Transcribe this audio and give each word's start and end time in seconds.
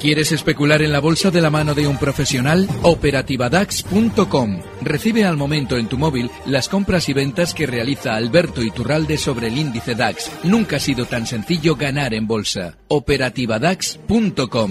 ¿Quieres 0.00 0.32
especular 0.32 0.80
en 0.80 0.92
la 0.92 1.00
bolsa 1.00 1.30
de 1.30 1.42
la 1.42 1.50
mano 1.50 1.74
de 1.74 1.86
un 1.86 1.98
profesional? 1.98 2.66
Operativadax.com. 2.82 4.60
Recibe 4.80 5.26
al 5.26 5.36
momento 5.36 5.76
en 5.76 5.88
tu 5.88 5.98
móvil 5.98 6.30
las 6.46 6.70
compras 6.70 7.06
y 7.10 7.12
ventas 7.12 7.52
que 7.52 7.66
realiza 7.66 8.14
Alberto 8.14 8.62
Iturralde 8.62 9.18
sobre 9.18 9.48
el 9.48 9.58
índice 9.58 9.94
DAX. 9.94 10.32
Nunca 10.44 10.76
ha 10.76 10.80
sido 10.80 11.04
tan 11.04 11.26
sencillo 11.26 11.76
ganar 11.76 12.14
en 12.14 12.26
bolsa. 12.26 12.78
Operativadax.com. 12.88 14.70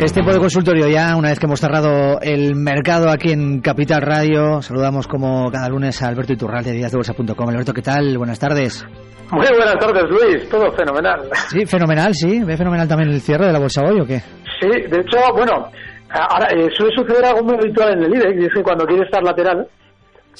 Es 0.00 0.12
tiempo 0.12 0.32
de 0.32 0.38
consultorio 0.40 0.88
ya, 0.88 1.16
una 1.16 1.28
vez 1.28 1.38
que 1.38 1.46
hemos 1.46 1.60
cerrado 1.60 2.20
el 2.20 2.56
mercado 2.56 3.08
aquí 3.08 3.30
en 3.30 3.60
Capital 3.60 4.02
Radio. 4.02 4.62
Saludamos 4.62 5.06
como 5.06 5.48
cada 5.52 5.68
lunes 5.68 6.02
a 6.02 6.08
Alberto 6.08 6.32
Iturralde 6.32 6.72
de 6.72 6.78
díasdebolsa.com. 6.78 7.48
Alberto, 7.48 7.72
¿qué 7.72 7.82
tal? 7.82 8.18
Buenas 8.18 8.40
tardes. 8.40 8.84
Muy 9.30 9.46
buenas 9.48 9.78
tardes, 9.78 10.04
Luis. 10.08 10.48
Todo 10.48 10.70
fenomenal. 10.72 11.28
Sí, 11.48 11.66
fenomenal, 11.66 12.14
sí. 12.14 12.42
¿Ve 12.44 12.56
fenomenal 12.56 12.88
también 12.88 13.10
el 13.10 13.20
cierre 13.20 13.46
de 13.46 13.52
la 13.52 13.58
bolsa 13.58 13.82
hoy 13.84 14.00
o 14.00 14.06
qué? 14.06 14.20
Sí, 14.60 14.68
de 14.68 15.00
hecho, 15.00 15.18
bueno, 15.34 15.68
ahora 16.10 16.46
eh, 16.54 16.68
suele 16.74 16.94
suceder 16.94 17.24
algo 17.24 17.42
muy 17.42 17.54
habitual 17.54 17.92
en 17.92 18.04
el 18.04 18.14
IBEX, 18.14 18.42
y 18.42 18.44
es 18.46 18.54
que 18.54 18.62
cuando 18.62 18.86
quiere 18.86 19.04
estar 19.04 19.22
lateral, 19.22 19.66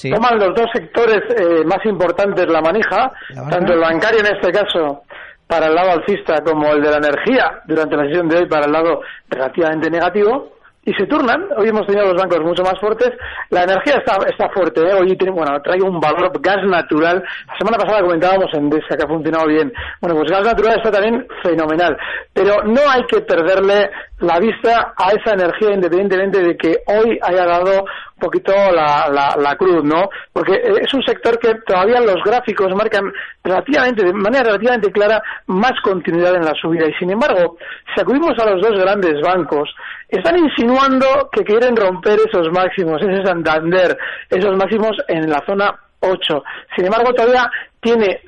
toman 0.01 0.39
los 0.39 0.55
dos 0.55 0.67
sectores 0.73 1.21
eh, 1.37 1.63
más 1.65 1.85
importantes 1.85 2.45
la 2.47 2.61
manija, 2.61 3.11
tanto 3.49 3.73
el 3.73 3.79
bancario 3.79 4.19
en 4.19 4.35
este 4.35 4.51
caso 4.51 5.03
para 5.47 5.67
el 5.67 5.75
lado 5.75 5.91
alcista 5.91 6.41
como 6.43 6.73
el 6.73 6.81
de 6.81 6.91
la 6.91 6.97
energía 6.97 7.61
durante 7.65 7.95
la 7.95 8.03
sesión 8.05 8.27
de 8.27 8.37
hoy 8.37 8.47
para 8.47 8.65
el 8.65 8.71
lado 8.71 9.01
relativamente 9.29 9.89
negativo 9.89 10.56
y 10.87 10.93
se 10.93 11.05
turnan. 11.05 11.49
Hoy 11.57 11.67
hemos 11.67 11.85
tenido 11.85 12.13
los 12.13 12.15
bancos 12.15 12.39
mucho 12.39 12.63
más 12.63 12.79
fuertes. 12.79 13.11
La 13.49 13.63
energía 13.63 13.95
está, 13.95 14.15
está 14.25 14.49
fuerte. 14.49 14.79
¿eh? 14.79 14.93
Hoy 14.93 15.17
tiene, 15.17 15.33
bueno, 15.33 15.61
trae 15.61 15.81
un 15.81 15.99
valor 15.99 16.31
gas 16.39 16.63
natural. 16.65 17.21
La 17.45 17.57
semana 17.57 17.77
pasada 17.77 18.03
comentábamos 18.03 18.47
en 18.53 18.69
DESA 18.69 18.95
que 18.95 19.03
ha 19.03 19.07
funcionado 19.07 19.47
bien. 19.47 19.71
Bueno, 19.99 20.15
pues 20.15 20.31
gas 20.31 20.45
natural 20.45 20.77
está 20.77 20.89
también 20.89 21.27
fenomenal. 21.43 21.97
Pero 22.31 22.63
no 22.63 22.89
hay 22.89 23.03
que 23.03 23.19
perderle 23.19 23.89
la 24.19 24.39
vista 24.39 24.93
a 24.95 25.11
esa 25.11 25.33
energía 25.33 25.73
independientemente 25.73 26.41
de 26.41 26.55
que 26.55 26.77
hoy 26.87 27.19
haya 27.21 27.45
dado 27.45 27.83
poquito 28.19 28.51
la, 28.51 29.35
la, 29.37 29.55
cruz, 29.55 29.83
¿no? 29.83 30.09
Porque 30.33 30.53
es 30.53 30.93
un 30.93 31.03
sector 31.03 31.37
que 31.39 31.55
todavía 31.65 31.99
los 32.01 32.23
gráficos 32.23 32.73
marcan 32.75 33.11
relativamente, 33.43 34.05
de 34.05 34.13
manera 34.13 34.45
relativamente 34.45 34.91
clara, 34.91 35.21
más 35.47 35.73
continuidad 35.83 36.35
en 36.35 36.45
la 36.45 36.53
subida. 36.59 36.87
Y 36.87 36.93
sin 36.93 37.11
embargo, 37.11 37.57
si 37.93 38.01
acudimos 38.01 38.33
a 38.39 38.49
los 38.49 38.61
dos 38.61 38.79
grandes 38.79 39.21
bancos, 39.21 39.69
están 40.09 40.37
insinuando 40.37 41.29
que 41.31 41.43
quieren 41.43 41.75
romper 41.75 42.19
esos 42.27 42.51
máximos, 42.51 43.01
ese 43.01 43.23
Santander, 43.23 43.97
esos 44.29 44.55
máximos 44.57 44.91
en 45.07 45.29
la 45.29 45.43
zona 45.45 45.75
8. 45.99 46.43
Sin 46.75 46.85
embargo, 46.85 47.13
todavía 47.13 47.49
tiene 47.81 48.21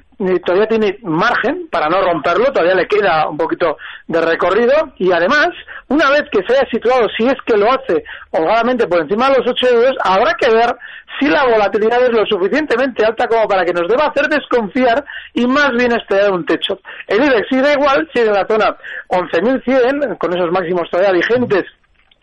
todavía 0.43 0.67
tiene 0.67 0.97
margen 1.03 1.67
para 1.71 1.87
no 1.87 2.01
romperlo, 2.01 2.51
todavía 2.51 2.75
le 2.75 2.87
queda 2.87 3.29
un 3.29 3.37
poquito 3.37 3.77
de 4.07 4.19
recorrido 4.19 4.91
y 4.97 5.11
además, 5.11 5.49
una 5.87 6.09
vez 6.09 6.23
que 6.29 6.43
se 6.45 6.57
haya 6.57 6.69
situado, 6.69 7.07
si 7.17 7.25
es 7.25 7.35
que 7.45 7.55
lo 7.55 7.71
hace 7.71 8.03
holgadamente 8.31 8.85
por 8.87 8.99
encima 8.99 9.29
de 9.29 9.37
los 9.37 9.47
8 9.47 9.67
euros, 9.67 9.95
habrá 10.03 10.33
que 10.33 10.51
ver 10.51 10.75
si 11.19 11.27
la 11.27 11.45
volatilidad 11.45 12.03
es 12.03 12.11
lo 12.11 12.25
suficientemente 12.25 13.05
alta 13.05 13.27
como 13.27 13.47
para 13.47 13.63
que 13.63 13.73
nos 13.73 13.87
deba 13.87 14.07
hacer 14.07 14.27
desconfiar 14.27 15.03
y 15.33 15.47
más 15.47 15.71
bien 15.77 15.93
esperar 15.93 16.31
un 16.31 16.45
techo. 16.45 16.79
El 17.07 17.23
IBEX 17.23 17.47
sigue 17.49 17.73
igual, 17.73 18.09
sigue 18.13 18.27
en 18.27 18.33
la 18.33 18.47
zona 18.47 18.75
11.100, 19.07 20.17
con 20.17 20.37
esos 20.37 20.51
máximos 20.51 20.89
todavía 20.89 21.13
vigentes 21.13 21.63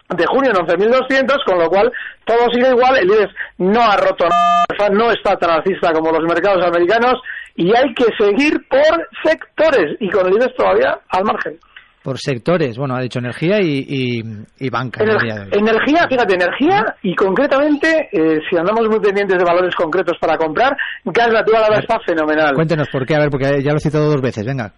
de 0.08 0.26
junio 0.26 0.50
en 0.50 0.66
11.200, 0.66 1.44
con 1.44 1.58
lo 1.58 1.68
cual 1.68 1.90
todo 2.24 2.46
sigue 2.52 2.68
igual, 2.68 2.96
el 2.98 3.10
IBEX 3.10 3.34
no 3.58 3.80
ha 3.80 3.96
roto 3.96 4.26
nada, 4.28 4.88
no 4.90 5.10
está 5.10 5.36
tan 5.36 5.50
alcista 5.50 5.92
como 5.92 6.12
los 6.12 6.22
mercados 6.22 6.64
americanos 6.64 7.20
y 7.56 7.74
hay 7.74 7.94
que 7.94 8.06
seguir 8.18 8.66
por 8.68 9.08
sectores 9.24 9.96
y 10.00 10.10
con 10.10 10.26
el 10.26 10.34
IBEX 10.34 10.54
todavía 10.56 10.98
al 11.08 11.24
margen. 11.24 11.58
Por 12.02 12.18
sectores, 12.20 12.78
bueno, 12.78 12.94
ha 12.94 13.00
dicho 13.00 13.18
energía 13.18 13.58
y, 13.60 13.84
y, 14.60 14.70
banca. 14.70 15.02
energía, 15.02 16.06
fíjate, 16.08 16.34
energía 16.36 16.84
y 17.02 17.16
concretamente, 17.16 18.08
eh, 18.12 18.38
si 18.48 18.56
andamos 18.56 18.88
muy 18.88 19.00
pendientes 19.00 19.36
de 19.36 19.44
valores 19.44 19.74
concretos 19.74 20.16
para 20.20 20.36
comprar, 20.36 20.76
gas 21.04 21.32
natural 21.32 21.64
ahora 21.64 21.80
está 21.80 21.98
fenomenal. 22.06 22.54
Cuéntenos 22.54 22.88
por 22.92 23.04
qué, 23.04 23.16
a 23.16 23.18
ver, 23.18 23.30
porque 23.30 23.60
ya 23.60 23.72
lo 23.72 23.78
he 23.78 23.80
citado 23.80 24.08
dos 24.08 24.20
veces, 24.20 24.44
venga. 24.46 24.72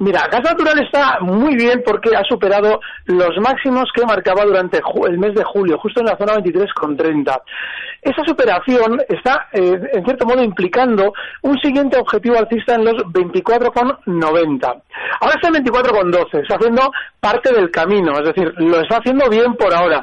Mira, 0.00 0.26
gas 0.32 0.40
natural 0.42 0.82
está 0.82 1.18
muy 1.20 1.54
bien 1.56 1.82
porque 1.84 2.16
ha 2.16 2.24
superado 2.24 2.80
los 3.04 3.36
máximos 3.38 3.84
que 3.94 4.06
marcaba 4.06 4.46
durante 4.46 4.80
el 5.06 5.18
mes 5.18 5.34
de 5.34 5.44
julio, 5.44 5.78
justo 5.78 6.00
en 6.00 6.06
la 6.06 6.16
zona 6.16 6.36
23,30. 6.36 7.42
Esa 8.00 8.24
superación 8.24 8.98
está, 9.06 9.48
eh, 9.52 9.78
en 9.92 10.02
cierto 10.06 10.24
modo, 10.24 10.42
implicando 10.42 11.12
un 11.42 11.60
siguiente 11.60 11.98
objetivo 11.98 12.38
alcista 12.38 12.76
en 12.76 12.86
los 12.86 12.94
24,90. 13.12 14.82
Ahora 15.20 15.34
está 15.34 15.48
en 15.48 15.64
24,12, 15.64 16.42
está 16.44 16.54
haciendo 16.54 16.90
parte 17.20 17.52
del 17.52 17.70
camino, 17.70 18.12
es 18.20 18.24
decir, 18.24 18.54
lo 18.56 18.80
está 18.80 18.96
haciendo 18.96 19.28
bien 19.28 19.52
por 19.52 19.74
ahora. 19.74 20.02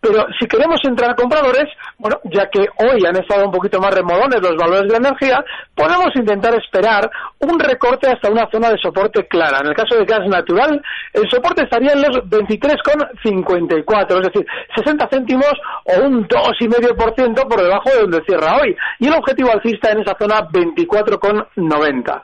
Pero 0.00 0.26
si 0.38 0.46
queremos 0.46 0.78
entrar 0.84 1.16
compradores, 1.16 1.66
bueno, 1.98 2.20
ya 2.24 2.48
que 2.48 2.60
hoy 2.60 3.04
han 3.04 3.16
estado 3.16 3.44
un 3.44 3.50
poquito 3.50 3.80
más 3.80 3.92
remolones 3.92 4.40
los 4.40 4.54
valores 4.56 4.82
de 4.82 4.98
la 4.98 5.08
energía, 5.08 5.44
podemos 5.74 6.14
intentar 6.14 6.54
esperar 6.54 7.10
un 7.40 7.58
recorte 7.58 8.08
hasta 8.08 8.30
una 8.30 8.48
zona 8.50 8.70
de 8.70 8.78
soporte 8.78 9.26
clara. 9.26 9.58
En 9.60 9.66
el 9.66 9.74
caso 9.74 9.96
de 9.96 10.04
gas 10.04 10.26
natural, 10.28 10.80
el 11.12 11.28
soporte 11.28 11.64
estaría 11.64 11.92
en 11.92 12.02
los 12.02 12.16
23,54, 12.30 14.20
es 14.20 14.32
decir, 14.32 14.46
60 14.76 15.08
céntimos 15.08 15.52
o 15.84 16.00
un 16.04 16.28
2,5% 16.28 17.48
por 17.48 17.60
debajo 17.60 17.90
de 17.90 18.00
donde 18.02 18.22
cierra 18.24 18.56
hoy. 18.62 18.76
Y 19.00 19.08
el 19.08 19.14
objetivo 19.14 19.50
alcista 19.50 19.90
en 19.90 20.00
esa 20.00 20.16
zona 20.16 20.46
24,90. 20.48 22.22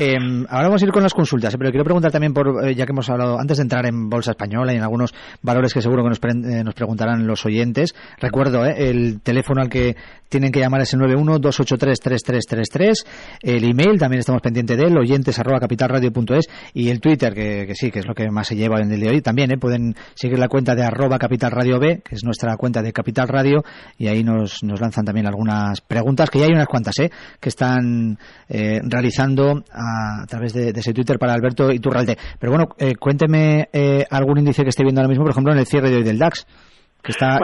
Eh, 0.00 0.16
ahora 0.48 0.68
vamos 0.68 0.80
a 0.80 0.84
ir 0.84 0.92
con 0.92 1.02
las 1.02 1.12
consultas, 1.12 1.52
eh, 1.52 1.56
pero 1.58 1.70
quiero 1.70 1.84
preguntar 1.84 2.12
también, 2.12 2.32
por 2.32 2.64
eh, 2.64 2.76
ya 2.76 2.86
que 2.86 2.92
hemos 2.92 3.10
hablado, 3.10 3.40
antes 3.40 3.56
de 3.56 3.64
entrar 3.64 3.84
en 3.84 4.08
Bolsa 4.08 4.30
Española 4.30 4.72
y 4.72 4.76
en 4.76 4.82
algunos 4.82 5.12
valores 5.42 5.74
que 5.74 5.82
seguro 5.82 6.04
que 6.04 6.10
nos, 6.10 6.20
eh, 6.22 6.62
nos 6.62 6.74
preguntarán 6.74 7.26
los 7.26 7.44
oyentes, 7.44 7.96
recuerdo, 8.20 8.64
el 8.64 9.20
teléfono 9.22 9.60
al 9.60 9.68
que 9.68 9.96
tienen 10.28 10.52
que 10.52 10.60
llamar 10.60 10.82
es 10.82 10.94
el 10.94 11.00
91-283-3333, 11.00 13.04
el 13.42 13.64
email, 13.64 13.98
también 13.98 14.20
estamos 14.20 14.40
pendientes 14.40 14.76
de 14.76 14.84
él, 14.84 14.96
oyentes 14.96 15.36
arroba 15.38 15.58
capitalradio.es 15.58 16.46
y 16.74 16.90
el 16.90 17.00
Twitter, 17.00 17.34
que, 17.34 17.74
sí, 17.74 17.90
que 17.90 17.98
es 18.00 18.06
lo 18.06 18.14
que 18.14 18.30
más 18.30 18.46
se 18.46 18.54
lleva 18.54 18.78
en 18.80 18.92
el 18.92 19.00
de 19.00 19.08
hoy, 19.08 19.20
también 19.20 19.58
pueden 19.58 19.96
seguir 20.14 20.38
la 20.38 20.46
cuenta 20.48 20.76
de 20.76 20.84
arroba 20.84 21.18
capitalradio 21.18 21.80
B, 21.80 22.02
que 22.04 22.14
es 22.14 22.22
nuestra 22.24 22.56
cuenta 22.56 22.82
de 22.82 22.92
Capital 22.92 23.26
Radio, 23.26 23.64
y 23.96 24.06
ahí 24.08 24.22
nos, 24.22 24.62
nos 24.62 24.80
lanzan 24.80 25.04
también 25.04 25.26
algunas 25.26 25.80
preguntas, 25.80 26.30
que 26.30 26.38
ya 26.38 26.44
hay 26.44 26.52
unas 26.52 26.68
cuantas, 26.68 26.96
¿eh? 27.00 27.10
que 27.40 27.48
están 27.48 28.16
realizando 28.48 29.64
a, 29.72 29.87
través 30.26 30.52
de, 30.52 30.70
ese 30.70 30.92
Twitter 30.92 31.18
para 31.18 31.34
Alberto 31.34 31.70
Iturralde. 31.70 32.16
Pero 32.38 32.52
bueno, 32.52 32.68
eh, 32.78 32.94
cuénteme 32.96 33.68
eh, 33.72 34.04
algún 34.10 34.38
índice 34.38 34.62
que 34.62 34.70
esté 34.70 34.82
viendo 34.82 35.00
ahora 35.00 35.08
mismo, 35.08 35.24
por 35.24 35.32
ejemplo, 35.32 35.52
en 35.52 35.58
el 35.58 35.66
cierre 35.66 35.90
de 35.90 35.96
hoy 35.96 36.02
del 36.04 36.18
DAX. 36.18 36.46
Que 37.02 37.12
está, 37.12 37.38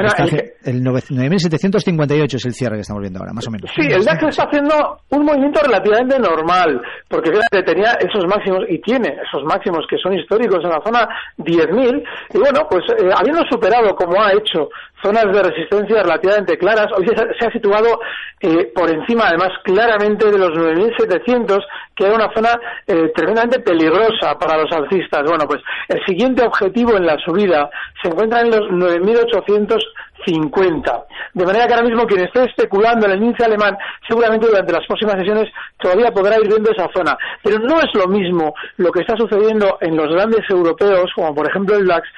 el, 0.65 0.82
9.758 0.82 2.34
es 2.34 2.44
el 2.44 2.53
cierre 2.53 2.75
que 2.75 2.81
estamos 2.81 3.00
viendo 3.00 3.21
ahora, 3.21 3.32
más 3.32 3.47
o 3.47 3.53
menos. 3.53 3.71
Sí, 3.71 3.87
el 3.87 4.05
DAX 4.05 4.25
está 4.25 4.44
haciendo 4.44 4.99
un 5.10 5.25
movimiento 5.25 5.60
relativamente 5.62 6.19
normal, 6.19 6.82
porque 7.09 7.31
fíjate, 7.31 7.62
tenía 7.62 7.93
esos 8.00 8.27
máximos, 8.27 8.65
y 8.69 8.81
tiene 8.81 9.14
esos 9.23 9.44
máximos 9.44 9.87
que 9.88 9.97
son 9.97 10.12
históricos 10.19 10.58
en 10.64 10.70
la 10.70 10.82
zona 10.85 11.08
10.000, 11.38 12.02
y 12.35 12.38
bueno, 12.38 12.67
pues 12.69 12.82
eh, 12.99 13.08
habiendo 13.17 13.43
superado, 13.49 13.94
como 13.94 14.20
ha 14.20 14.32
hecho, 14.32 14.69
zonas 15.05 15.27
de 15.33 15.43
resistencia 15.43 16.03
relativamente 16.03 16.56
claras. 16.56 16.87
Hoy 16.97 17.06
se, 17.06 17.15
ha 17.47 17.53
situado 17.53 18.01
eh, 18.41 18.73
por 18.75 18.89
encima, 18.91 19.29
además, 19.29 19.51
claramente 19.62 20.31
de 20.31 20.39
los 20.39 20.49
9.700, 20.51 21.62
que 21.95 22.06
era 22.06 22.15
una 22.15 22.33
zona 22.33 22.59
eh, 22.87 23.12
tremendamente 23.15 23.61
peligrosa 23.61 24.39
para 24.39 24.56
los 24.56 24.73
alcistas. 24.73 25.23
Bueno, 25.25 25.47
pues 25.47 25.61
el 25.89 26.03
siguiente 26.06 26.43
objetivo 26.43 26.97
en 26.97 27.05
la 27.06 27.19
subida 27.19 27.69
se 28.03 28.09
encuentra 28.09 28.41
en 28.41 28.51
los 28.51 28.62
9.850. 28.71 31.05
De 31.35 31.45
manera 31.45 31.67
que 31.67 31.75
ahora 31.75 31.87
mismo 31.87 32.07
quien 32.07 32.25
esté 32.25 32.45
especulando 32.45 33.05
en 33.07 33.12
el 33.12 33.23
índice 33.23 33.45
alemán, 33.45 33.77
seguramente 34.09 34.47
durante 34.47 34.73
las 34.73 34.87
próximas 34.87 35.19
sesiones 35.19 35.53
todavía 35.79 36.11
podrá 36.12 36.39
ir 36.39 36.49
viendo 36.49 36.71
esa 36.71 36.89
zona. 36.95 37.19
Pero 37.43 37.59
no 37.59 37.79
es 37.81 37.95
lo 37.95 38.09
mismo 38.09 38.55
lo 38.79 38.91
que 38.91 39.00
está 39.00 39.15
sucediendo 39.17 39.77
en 39.83 39.95
los 39.97 40.09
grandes 40.09 40.49
europeos, 40.49 41.12
como 41.15 41.35
por 41.35 41.47
ejemplo 41.47 41.77
el 41.77 41.87
DAX, 41.87 42.09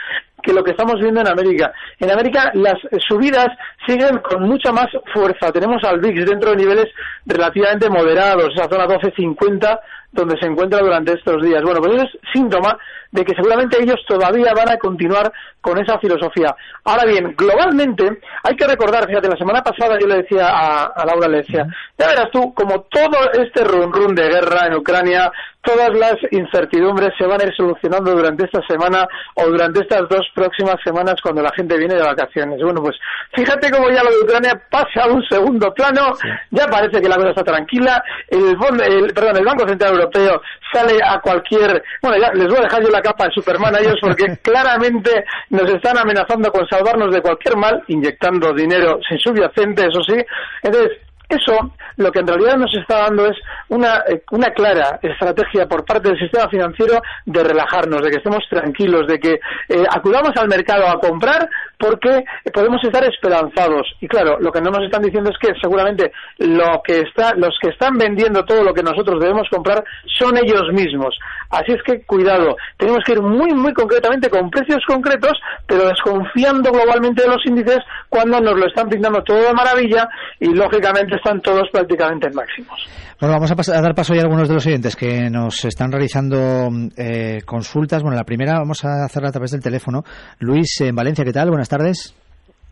que 0.47 0.53
lo 0.53 0.63
que 0.63 0.71
estamos 0.71 1.01
viendo 1.01 1.21
en 1.21 1.29
América. 1.29 1.73
En 1.99 2.11
América 2.11 2.53
las 2.55 2.77
subidas 3.07 3.49
siguen 3.87 4.19
con 4.19 4.45
mucha 4.45 4.71
más 4.71 4.87
fuerza. 5.13 5.51
Tenemos 5.53 5.83
al 5.83 5.99
VIX 5.99 6.25
dentro 6.25 6.51
de 6.51 6.57
niveles 6.57 6.87
relativamente 7.27 7.91
moderados, 7.91 8.55
esa 8.55 8.69
zona 8.69 8.87
12.50 8.87 9.81
donde 10.13 10.39
se 10.41 10.47
encuentra 10.47 10.81
durante 10.81 11.15
estos 11.15 11.43
días. 11.43 11.63
Bueno, 11.63 11.81
pues 11.81 11.95
eso 11.95 12.05
es 12.05 12.33
síntoma 12.33 12.79
de 13.17 13.25
que 13.25 13.35
seguramente 13.35 13.83
ellos 13.83 13.97
todavía 14.07 14.53
van 14.55 14.71
a 14.71 14.77
continuar 14.77 15.33
con 15.63 15.79
esa 15.79 15.99
filosofía. 15.99 16.55
Ahora 16.85 17.07
bien, 17.07 17.35
globalmente 17.37 18.21
hay 18.45 18.55
que 18.55 18.67
recordar, 18.67 19.07
fíjate, 19.09 19.29
la 19.29 19.37
semana 19.37 19.63
pasada 19.63 19.99
yo 19.99 20.07
le 20.07 20.19
decía 20.19 20.47
a, 20.49 21.05
Laura, 21.07 21.29
le 21.29 21.39
decía, 21.39 21.67
ya 21.99 22.07
verás 22.07 22.31
tú, 22.31 22.53
como 22.55 22.83
todo 22.83 23.19
este 23.33 23.65
run 23.65 23.93
run 23.93 24.15
de 24.15 24.29
guerra 24.29 24.67
en 24.67 24.75
Ucrania, 24.75 25.33
todas 25.63 25.91
las 25.99 26.15
incertidumbres 26.31 27.11
se 27.19 27.27
van 27.27 27.41
a 27.41 27.45
ir 27.45 27.55
solucionando 27.57 28.13
durante 28.13 28.45
esta 28.45 28.61
semana 28.69 29.09
o 29.35 29.47
durante 29.47 29.81
estas 29.81 30.09
dos 30.09 30.25
próximas 30.33 30.77
semanas 30.85 31.17
cuando 31.21 31.43
la 31.43 31.53
gente 31.57 31.77
viene 31.77 31.97
de 31.97 32.03
vacaciones. 32.03 32.63
Bueno, 32.63 32.81
pues 32.81 32.97
fíjate 33.35 33.71
cómo 33.71 33.91
ya 33.91 34.05
lo 34.05 34.11
de 34.11 34.23
Ucrania 34.23 34.63
pasa 34.71 35.05
a 35.05 35.09
un 35.09 35.27
segundo 35.29 35.75
plano, 35.75 36.13
ya 36.51 36.67
parece 36.67 37.01
que 37.01 37.09
la 37.09 37.17
cosa 37.17 37.31
está 37.31 37.43
tranquila, 37.43 38.01
el, 38.29 38.57
el, 38.85 39.13
perdón, 39.13 39.39
el 39.39 39.45
Banco 39.45 39.67
Central 39.67 39.95
Europeo 39.95 40.41
sale 40.73 40.99
a 41.05 41.19
cualquier, 41.21 41.83
bueno, 42.01 42.19
ya 42.19 42.33
les 42.33 42.47
voy 42.47 42.59
a 42.59 42.63
dejar 42.63 42.83
yo 42.83 42.91
la 42.91 43.03
capa 43.07 43.27
de 43.27 43.31
Superman 43.33 43.75
a 43.75 43.81
ellos 43.81 43.97
porque 44.01 44.27
claramente 44.43 45.25
nos 45.51 45.71
están 45.73 45.99
amenazando 45.99 46.51
con 46.51 46.67
salvarnos 46.69 47.15
de 47.15 47.23
cualquier 47.23 47.57
mal, 47.57 47.83
inyectando 47.89 48.53
dinero 48.53 48.99
sin 49.09 49.19
subyacente, 49.19 49.87
eso 49.87 50.03
sí. 50.03 50.17
Entonces, 50.63 50.99
eso 51.29 51.73
lo 51.97 52.13
que 52.13 52.21
en 52.21 52.27
realidad 52.27 52.57
nos 52.57 52.73
está 52.75 52.99
dando 52.99 53.27
es 53.27 53.37
una, 53.69 54.03
eh, 54.09 54.23
una 54.31 54.51
clara 54.51 54.99
estrategia 55.03 55.67
por 55.67 55.85
parte 55.85 56.09
del 56.09 56.19
sistema 56.19 56.49
financiero 56.49 57.01
de 57.25 57.43
relajarnos, 57.43 58.03
de 58.03 58.11
que 58.11 58.17
estemos 58.19 58.45
tranquilos, 58.49 59.07
de 59.07 59.19
que 59.19 59.33
eh, 59.69 59.85
acudamos 59.91 60.31
al 60.37 60.49
mercado 60.49 60.87
a 60.87 61.01
comprar 61.01 61.49
porque 61.79 62.25
podemos 62.53 62.83
estar 62.85 63.05
esperanzados. 63.05 63.87
Y 64.01 64.09
claro, 64.09 64.39
lo 64.41 64.53
que 64.53 64.61
no 64.61 64.71
nos 64.71 64.85
están 64.85 65.03
diciendo 65.03 65.31
es 65.31 65.39
que 65.39 65.53
seguramente 65.61 66.13
lo 66.39 66.81
que 66.83 67.01
está, 67.01 67.35
los 67.35 67.57
que 67.61 67.71
están 67.71 67.97
vendiendo 67.97 68.45
todo 68.45 68.63
lo 68.63 68.73
que 68.73 68.83
nosotros 68.83 69.21
debemos 69.21 69.49
comprar 69.51 69.83
son 70.19 70.37
ellos 70.37 70.73
mismos. 70.73 71.19
Así 71.51 71.73
es 71.73 71.83
que 71.83 72.05
cuidado, 72.05 72.57
tenemos 72.77 73.01
que 73.05 73.13
ir 73.13 73.23
muy, 73.23 73.53
muy 73.53 73.73
concretamente 73.73 74.31
con 74.31 74.51
precios 74.51 74.83
concretos, 74.87 75.39
pero 75.67 75.89
desconfiando 75.89 76.71
globalmente 76.73 77.23
de 77.23 77.29
los 77.29 77.47
índices 77.47 77.79
cuando 78.09 78.41
nos 78.41 78.59
lo 78.59 78.67
están 78.67 78.89
pintando 78.89 79.23
todo 79.23 79.43
de 79.43 79.53
maravilla 79.53 80.09
y 80.41 80.53
lógicamente 80.55 81.16
están 81.17 81.41
todos 81.41 81.69
prácticamente 81.73 82.29
en 82.29 82.35
máximos. 82.35 82.89
Bueno, 83.21 83.35
vamos 83.35 83.51
a, 83.51 83.81
dar 83.81 83.95
paso 83.95 84.15
ya 84.15 84.21
a 84.21 84.25
algunos 84.25 84.49
de 84.49 84.55
los 84.55 84.67
oyentes 84.67 84.95
que 84.95 85.31
nos 85.31 85.65
están 85.65 85.91
realizando 85.91 86.69
eh, 86.97 87.41
consultas. 87.45 88.03
Bueno, 88.03 88.17
la 88.17 88.25
primera 88.25 88.59
vamos 88.59 88.85
a 88.85 89.05
hacerla 89.05 89.31
a 89.31 89.33
través 89.33 89.53
del 89.53 89.63
teléfono. 89.63 90.03
Luis, 90.41 90.81
en 90.81 90.95
Valencia, 90.95 91.25
¿qué 91.25 91.33
tal? 91.33 91.49
Buenas 91.49 91.69
tardes. 91.69 92.15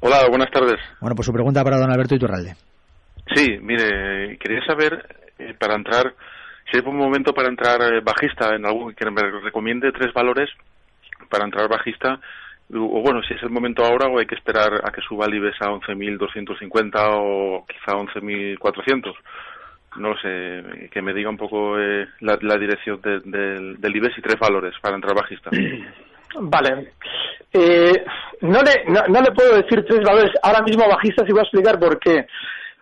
Hola, 0.00 0.26
buenas 0.28 0.50
tardes. 0.50 0.76
Bueno, 1.00 1.16
pues 1.16 1.26
su 1.26 1.32
pregunta 1.32 1.64
para 1.64 1.78
don 1.78 1.90
Alberto 1.90 2.14
Iturralde. 2.14 2.54
Sí, 3.34 3.56
mire, 3.62 4.36
quería 4.38 4.60
saber, 4.66 4.92
eh, 5.38 5.54
para 5.58 5.76
entrar, 5.76 6.12
si 6.70 6.76
hay 6.76 6.82
un 6.86 6.98
momento 6.98 7.32
para 7.32 7.48
entrar 7.48 7.80
eh, 7.82 8.00
bajista 8.04 8.54
en 8.54 8.66
algún 8.66 8.94
que 8.94 9.10
me 9.10 9.22
recomiende 9.42 9.92
tres 9.92 10.12
valores 10.12 10.50
para 11.30 11.44
entrar 11.44 11.68
bajista 11.68 12.20
o 12.74 13.00
bueno, 13.02 13.22
si 13.22 13.34
es 13.34 13.42
el 13.42 13.50
momento 13.50 13.84
ahora 13.84 14.08
o 14.08 14.18
hay 14.18 14.26
que 14.26 14.34
esperar 14.34 14.80
a 14.84 14.90
que 14.90 15.00
suba 15.00 15.26
el 15.26 15.34
IBEX 15.34 15.62
a 15.62 15.70
11.250 15.70 16.92
o 17.12 17.64
quizá 17.66 17.96
11.400. 17.96 19.14
No 19.96 20.16
sé, 20.16 20.88
que 20.90 21.02
me 21.02 21.14
diga 21.14 21.30
un 21.30 21.36
poco 21.36 21.78
eh, 21.78 22.08
la, 22.20 22.58
dirección 22.58 23.00
del 23.00 23.96
IBEX 23.96 24.18
y 24.18 24.22
tres 24.22 24.38
valores 24.40 24.74
para 24.80 24.96
entrar 24.96 25.14
bajista. 25.14 25.50
Vale. 26.40 26.92
Eh, 27.52 28.04
no, 28.40 28.60
le, 28.62 28.84
no, 28.88 29.20
le 29.20 29.30
puedo 29.30 29.54
decir 29.54 29.84
tres 29.86 30.00
valores 30.04 30.32
ahora 30.42 30.62
mismo 30.62 30.88
bajistas 30.88 31.28
y 31.28 31.32
voy 31.32 31.40
a 31.40 31.44
explicar 31.44 31.78
por 31.78 31.98
qué. 32.00 32.26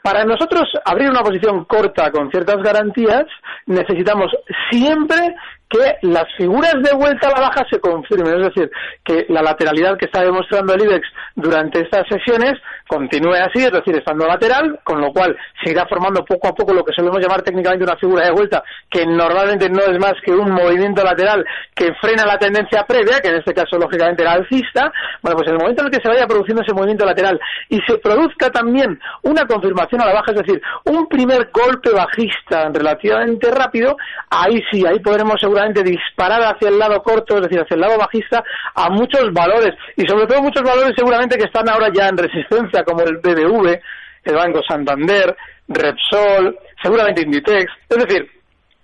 Para 0.02 0.24
nosotros 0.24 0.64
abrir 0.84 1.10
una 1.10 1.20
posición 1.20 1.64
corta 1.66 2.10
con 2.10 2.30
ciertas 2.30 2.56
garantías 2.62 3.26
necesitamos 3.66 4.32
siempre 4.70 5.34
que 5.72 5.96
las 6.02 6.26
figuras 6.36 6.74
de 6.82 6.94
vuelta 6.94 7.28
a 7.28 7.30
la 7.30 7.48
baja 7.48 7.64
se 7.70 7.80
confirmen, 7.80 8.40
es 8.40 8.54
decir, 8.54 8.70
que 9.04 9.24
la 9.30 9.42
lateralidad 9.42 9.96
que 9.96 10.04
está 10.04 10.22
demostrando 10.22 10.74
el 10.74 10.82
IBEX 10.82 11.06
durante 11.34 11.80
estas 11.80 12.06
sesiones 12.08 12.54
continúe 12.92 13.32
así, 13.32 13.64
es 13.64 13.72
decir, 13.72 13.96
estando 13.96 14.26
lateral, 14.26 14.78
con 14.84 15.00
lo 15.00 15.10
cual 15.12 15.34
se 15.64 15.70
irá 15.70 15.86
formando 15.88 16.22
poco 16.26 16.48
a 16.48 16.52
poco 16.52 16.74
lo 16.74 16.84
que 16.84 16.92
solemos 16.92 17.20
llamar 17.20 17.40
técnicamente 17.40 17.84
una 17.84 17.96
figura 17.96 18.26
de 18.26 18.32
vuelta, 18.32 18.62
que 18.90 19.06
normalmente 19.06 19.70
no 19.70 19.80
es 19.80 19.98
más 19.98 20.12
que 20.22 20.30
un 20.30 20.50
movimiento 20.50 21.02
lateral 21.02 21.42
que 21.74 21.94
frena 22.02 22.26
la 22.26 22.36
tendencia 22.36 22.84
previa, 22.84 23.20
que 23.20 23.28
en 23.28 23.36
este 23.36 23.54
caso 23.54 23.78
lógicamente 23.78 24.22
era 24.22 24.32
alcista, 24.32 24.92
bueno, 25.22 25.36
pues 25.38 25.48
en 25.48 25.54
el 25.54 25.60
momento 25.60 25.80
en 25.80 25.86
el 25.86 25.92
que 25.92 26.02
se 26.02 26.08
vaya 26.08 26.26
produciendo 26.26 26.62
ese 26.62 26.74
movimiento 26.74 27.06
lateral 27.06 27.40
y 27.70 27.80
se 27.86 27.96
produzca 27.96 28.50
también 28.50 29.00
una 29.22 29.46
confirmación 29.46 30.02
a 30.02 30.06
la 30.06 30.12
baja, 30.12 30.32
es 30.32 30.42
decir, 30.44 30.60
un 30.84 31.06
primer 31.08 31.48
golpe 31.50 31.90
bajista 31.92 32.68
relativamente 32.74 33.50
rápido, 33.50 33.96
ahí 34.28 34.62
sí, 34.70 34.84
ahí 34.86 35.00
podremos 35.00 35.36
seguramente 35.40 35.82
disparar 35.82 36.42
hacia 36.42 36.68
el 36.68 36.78
lado 36.78 37.02
corto, 37.02 37.36
es 37.36 37.42
decir, 37.44 37.60
hacia 37.60 37.74
el 37.74 37.80
lado 37.80 37.96
bajista, 37.96 38.44
a 38.74 38.90
muchos 38.90 39.32
valores, 39.32 39.72
y 39.96 40.06
sobre 40.06 40.26
todo 40.26 40.42
muchos 40.42 40.62
valores 40.62 40.92
seguramente 40.94 41.38
que 41.38 41.46
están 41.46 41.66
ahora 41.70 41.88
ya 41.90 42.08
en 42.08 42.18
resistencia, 42.18 42.81
como 42.84 43.02
el 43.02 43.18
BBV, 43.18 43.80
el 44.24 44.34
Banco 44.34 44.60
Santander, 44.66 45.36
Repsol, 45.68 46.58
seguramente 46.82 47.22
Inditex, 47.22 47.72
es 47.88 47.98
decir, 47.98 48.30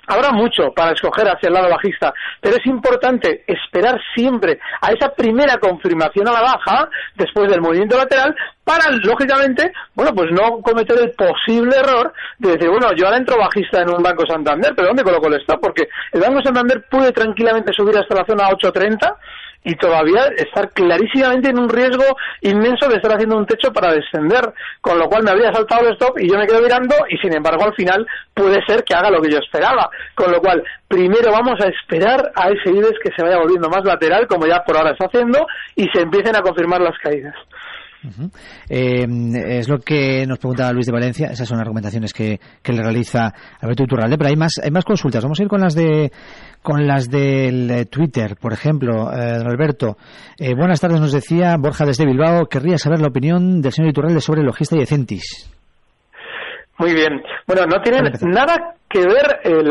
Habrá 0.08 0.32
mucho 0.32 0.72
para 0.74 0.92
escoger 0.92 1.28
hacia 1.28 1.48
el 1.48 1.52
lado 1.52 1.68
bajista, 1.68 2.14
pero 2.40 2.56
es 2.56 2.64
importante 2.66 3.44
esperar 3.46 4.00
siempre 4.14 4.58
a 4.80 4.90
esa 4.90 5.10
primera 5.10 5.58
confirmación 5.58 6.26
a 6.26 6.32
la 6.32 6.40
baja 6.40 6.88
después 7.14 7.50
del 7.50 7.60
movimiento 7.60 7.98
lateral 7.98 8.34
para, 8.64 8.90
lógicamente, 9.04 9.70
bueno, 9.94 10.14
pues 10.14 10.30
no 10.32 10.62
cometer 10.62 10.98
el 10.98 11.12
posible 11.12 11.76
error 11.76 12.10
de 12.38 12.52
decir, 12.52 12.70
bueno, 12.70 12.88
yo 12.96 13.04
ahora 13.04 13.18
entro 13.18 13.36
bajista 13.36 13.82
en 13.82 13.90
un 13.90 14.02
Banco 14.02 14.24
Santander, 14.26 14.72
pero 14.74 14.88
¿dónde 14.88 15.02
coloco 15.02 15.28
el 15.28 15.40
stop? 15.42 15.60
Porque 15.60 15.88
el 16.12 16.22
Banco 16.22 16.40
Santander 16.42 16.82
puede 16.90 17.12
tranquilamente 17.12 17.74
subir 17.74 17.98
hasta 17.98 18.14
la 18.14 18.24
zona 18.24 18.48
830 18.48 19.14
y 19.64 19.74
todavía 19.76 20.26
estar 20.36 20.70
clarísimamente 20.70 21.50
en 21.50 21.58
un 21.58 21.68
riesgo 21.68 22.04
inmenso 22.40 22.88
de 22.88 22.96
estar 22.96 23.12
haciendo 23.12 23.36
un 23.36 23.46
techo 23.46 23.72
para 23.72 23.92
descender, 23.92 24.52
con 24.80 24.98
lo 24.98 25.08
cual 25.08 25.24
me 25.24 25.30
habría 25.30 25.52
saltado 25.52 25.86
el 25.86 25.94
stop 25.94 26.18
y 26.18 26.30
yo 26.30 26.38
me 26.38 26.46
quedo 26.46 26.62
mirando 26.62 26.94
y 27.08 27.18
sin 27.18 27.34
embargo 27.34 27.64
al 27.64 27.74
final 27.74 28.06
puede 28.34 28.64
ser 28.66 28.84
que 28.84 28.94
haga 28.94 29.10
lo 29.10 29.20
que 29.20 29.30
yo 29.30 29.38
esperaba, 29.38 29.90
con 30.14 30.30
lo 30.32 30.40
cual 30.40 30.62
primero 30.86 31.32
vamos 31.32 31.60
a 31.60 31.68
esperar 31.68 32.32
a 32.34 32.48
ese 32.48 32.70
IBEX 32.70 32.98
que 33.02 33.12
se 33.14 33.22
vaya 33.22 33.38
volviendo 33.38 33.68
más 33.68 33.84
lateral 33.84 34.26
como 34.26 34.46
ya 34.46 34.62
por 34.64 34.76
ahora 34.76 34.92
está 34.92 35.06
haciendo 35.06 35.46
y 35.74 35.88
se 35.88 36.02
empiecen 36.02 36.36
a 36.36 36.42
confirmar 36.42 36.80
las 36.80 36.96
caídas. 36.98 37.34
Eh, 38.68 39.06
es 39.46 39.68
lo 39.68 39.78
que 39.80 40.26
nos 40.26 40.38
pregunta 40.38 40.72
Luis 40.72 40.86
de 40.86 40.92
Valencia. 40.92 41.28
Esas 41.28 41.48
son 41.48 41.60
argumentaciones 41.60 42.12
que, 42.12 42.38
que 42.62 42.72
le 42.72 42.82
realiza 42.82 43.32
Alberto 43.60 43.84
Iturralde. 43.84 44.16
Pero 44.16 44.30
hay 44.30 44.36
más, 44.36 44.52
hay 44.62 44.70
más 44.70 44.84
consultas. 44.84 45.22
Vamos 45.22 45.40
a 45.40 45.42
ir 45.42 45.48
con 45.48 45.60
las 45.60 45.74
de 45.74 46.10
con 46.62 46.86
las 46.86 47.08
del 47.08 47.70
eh, 47.70 47.84
Twitter, 47.86 48.36
por 48.40 48.52
ejemplo. 48.52 49.12
Eh, 49.12 49.42
Alberto, 49.44 49.96
eh, 50.38 50.54
buenas 50.54 50.80
tardes, 50.80 51.00
nos 51.00 51.12
decía 51.12 51.56
Borja 51.58 51.84
desde 51.86 52.06
Bilbao. 52.06 52.46
Querría 52.46 52.78
saber 52.78 53.00
la 53.00 53.08
opinión 53.08 53.60
del 53.60 53.72
señor 53.72 53.90
Iturralde 53.90 54.20
sobre 54.20 54.42
Logista 54.42 54.76
y 54.76 54.82
Ecentis. 54.82 55.50
Muy 56.78 56.94
bien. 56.94 57.22
Bueno, 57.46 57.66
no 57.66 57.80
tienen 57.80 58.12
nada 58.22 58.74
que 58.88 59.00
ver, 59.00 59.40
eh, 59.44 59.62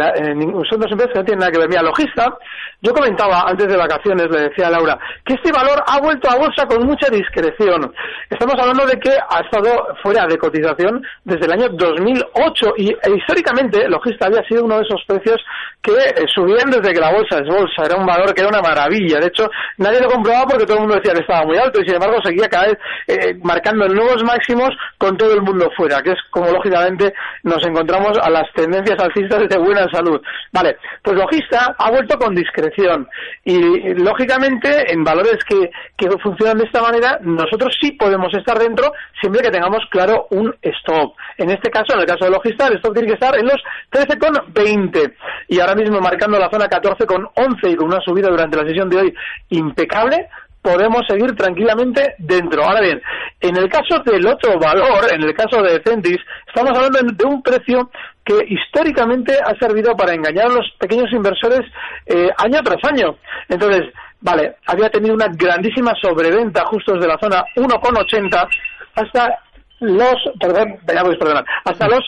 son 0.70 0.80
dos 0.80 0.92
empresas 0.92 1.14
que 1.14 1.20
no 1.20 1.26
tienen 1.26 1.40
nada 1.40 1.52
que 1.52 1.60
ver. 1.60 1.70
Mira, 1.70 1.82
Logista, 1.82 2.38
yo 2.82 2.94
comentaba 2.94 3.46
antes 3.48 3.68
de 3.68 3.76
vacaciones, 3.76 4.28
le 4.30 4.50
decía 4.50 4.68
a 4.68 4.72
Laura, 4.72 4.98
que 5.26 5.34
este 5.34 5.52
valor 5.52 5.84
ha 5.88 6.00
vuelto 6.00 6.30
a 6.30 6.36
bolsa 6.36 6.66
con 6.68 6.86
mucha 6.86 7.10
discreción. 7.10 7.92
Estamos 8.30 8.56
hablando 8.60 8.86
de 8.86 9.00
que 9.00 9.10
ha 9.10 9.40
estado 9.40 9.96
fuera 10.04 10.28
de 10.28 10.38
cotización 10.38 11.02
desde 11.24 11.46
el 11.46 11.54
año 11.54 11.70
2008 11.70 12.74
y 12.78 12.90
e, 12.92 13.18
históricamente 13.18 13.90
Logista 13.90 14.28
había 14.28 14.44
sido 14.44 14.66
uno 14.66 14.78
de 14.78 14.84
esos 14.84 15.04
precios 15.08 15.44
que 15.82 15.94
eh, 15.94 16.26
subían 16.34 16.70
desde 16.70 16.94
que 16.94 17.00
la 17.00 17.12
bolsa 17.12 17.40
es 17.40 17.48
bolsa. 17.48 17.84
Era 17.86 17.98
un 17.98 18.06
valor 18.06 18.34
que 18.34 18.42
era 18.42 18.50
una 18.50 18.62
maravilla. 18.62 19.20
De 19.20 19.28
hecho, 19.28 19.50
nadie 19.78 20.02
lo 20.02 20.10
comprobaba 20.10 20.46
porque 20.46 20.66
todo 20.66 20.78
el 20.78 20.82
mundo 20.82 20.96
decía 20.96 21.14
que 21.14 21.22
estaba 21.22 21.46
muy 21.46 21.58
alto 21.58 21.82
y 21.82 21.86
sin 21.86 21.96
embargo 21.96 22.18
seguía 22.24 22.48
cada 22.48 22.68
vez 22.68 22.78
eh, 23.08 23.34
marcando 23.42 23.88
nuevos 23.88 24.24
máximos 24.24 24.70
con 25.00 25.18
todo 25.18 25.34
el 25.34 25.42
mundo 25.42 25.70
fuera, 25.76 26.02
que 26.04 26.12
es 26.12 26.20
como 26.30 26.52
lógicamente 26.52 27.14
nos 27.44 27.66
encontramos 27.66 28.18
a 28.22 28.30
las 28.30 28.52
tendencias 28.54 29.07
de 29.16 29.58
buena 29.58 29.88
salud. 29.92 30.22
Vale, 30.52 30.78
pues 31.02 31.18
Logista 31.18 31.76
ha 31.78 31.90
vuelto 31.92 32.18
con 32.18 32.36
discreción 32.36 33.08
y 33.44 33.94
lógicamente 33.96 34.92
en 34.92 35.04
valores 35.04 35.38
que, 35.48 35.70
que 35.98 36.10
funcionan 36.20 36.58
de 36.58 36.66
esta 36.66 36.82
manera 36.82 37.20
nosotros 37.22 37.76
sí 37.80 37.92
podemos 37.94 38.34
estar 38.34 38.58
dentro 38.58 38.92
siempre 39.20 39.42
que 39.42 39.52
tengamos 39.52 39.82
claro 39.90 40.28
un 40.32 40.54
stop. 40.62 41.16
En 41.38 41.50
este 41.50 41.70
caso, 41.70 41.94
en 41.94 42.02
el 42.02 42.06
caso 42.06 42.26
de 42.26 42.32
Logista, 42.32 42.68
el 42.68 42.78
stop 42.78 42.94
tiene 42.94 43.08
que 43.08 43.14
estar 43.16 43.38
en 43.38 43.46
los 43.46 43.62
13,20 43.92 45.14
y 45.50 45.60
ahora 45.60 45.76
mismo 45.76 46.00
marcando 46.00 46.40
la 46.40 46.50
zona 46.50 46.66
14,11 46.66 47.72
y 47.72 47.76
con 47.76 47.88
una 47.88 48.02
subida 48.02 48.30
durante 48.30 48.58
la 48.58 48.68
sesión 48.68 48.90
de 48.90 48.98
hoy 48.98 49.14
impecable, 49.50 50.28
podemos 50.68 51.04
seguir 51.08 51.34
tranquilamente 51.36 52.16
dentro. 52.18 52.64
Ahora 52.64 52.82
bien, 52.82 53.02
en 53.40 53.56
el 53.56 53.70
caso 53.70 54.00
del 54.06 54.28
otro 54.28 54.60
valor, 54.60 55.06
en 55.14 55.24
el 55.24 55.34
caso 55.34 55.62
de 55.62 55.82
Centis, 55.86 56.18
estamos 56.46 56.78
hablando 56.78 57.00
de 57.14 57.26
un 57.26 57.42
precio 57.42 57.90
que 58.27 58.46
históricamente 58.53 59.34
ha 59.41 59.57
servido 59.57 59.96
para 59.96 60.13
engañar 60.13 60.48
a 60.48 60.55
los 60.55 60.69
pequeños 60.77 61.12
inversores 61.13 61.62
eh, 62.05 62.29
año 62.38 62.60
tras 62.62 62.84
año. 62.84 63.15
Entonces, 63.48 63.84
vale, 64.19 64.55
había 64.65 64.89
tenido 64.89 65.15
una 65.15 65.27
grandísima 65.29 65.93
sobreventa 66.01 66.65
justo 66.65 66.93
desde 66.93 67.07
la 67.07 67.17
zona 67.17 67.46
1,80 67.55 68.48
hasta 68.96 69.39
los, 69.79 70.15
perdón, 70.39 70.77
perdón, 70.86 71.46
hasta 71.63 71.88
los 71.88 72.01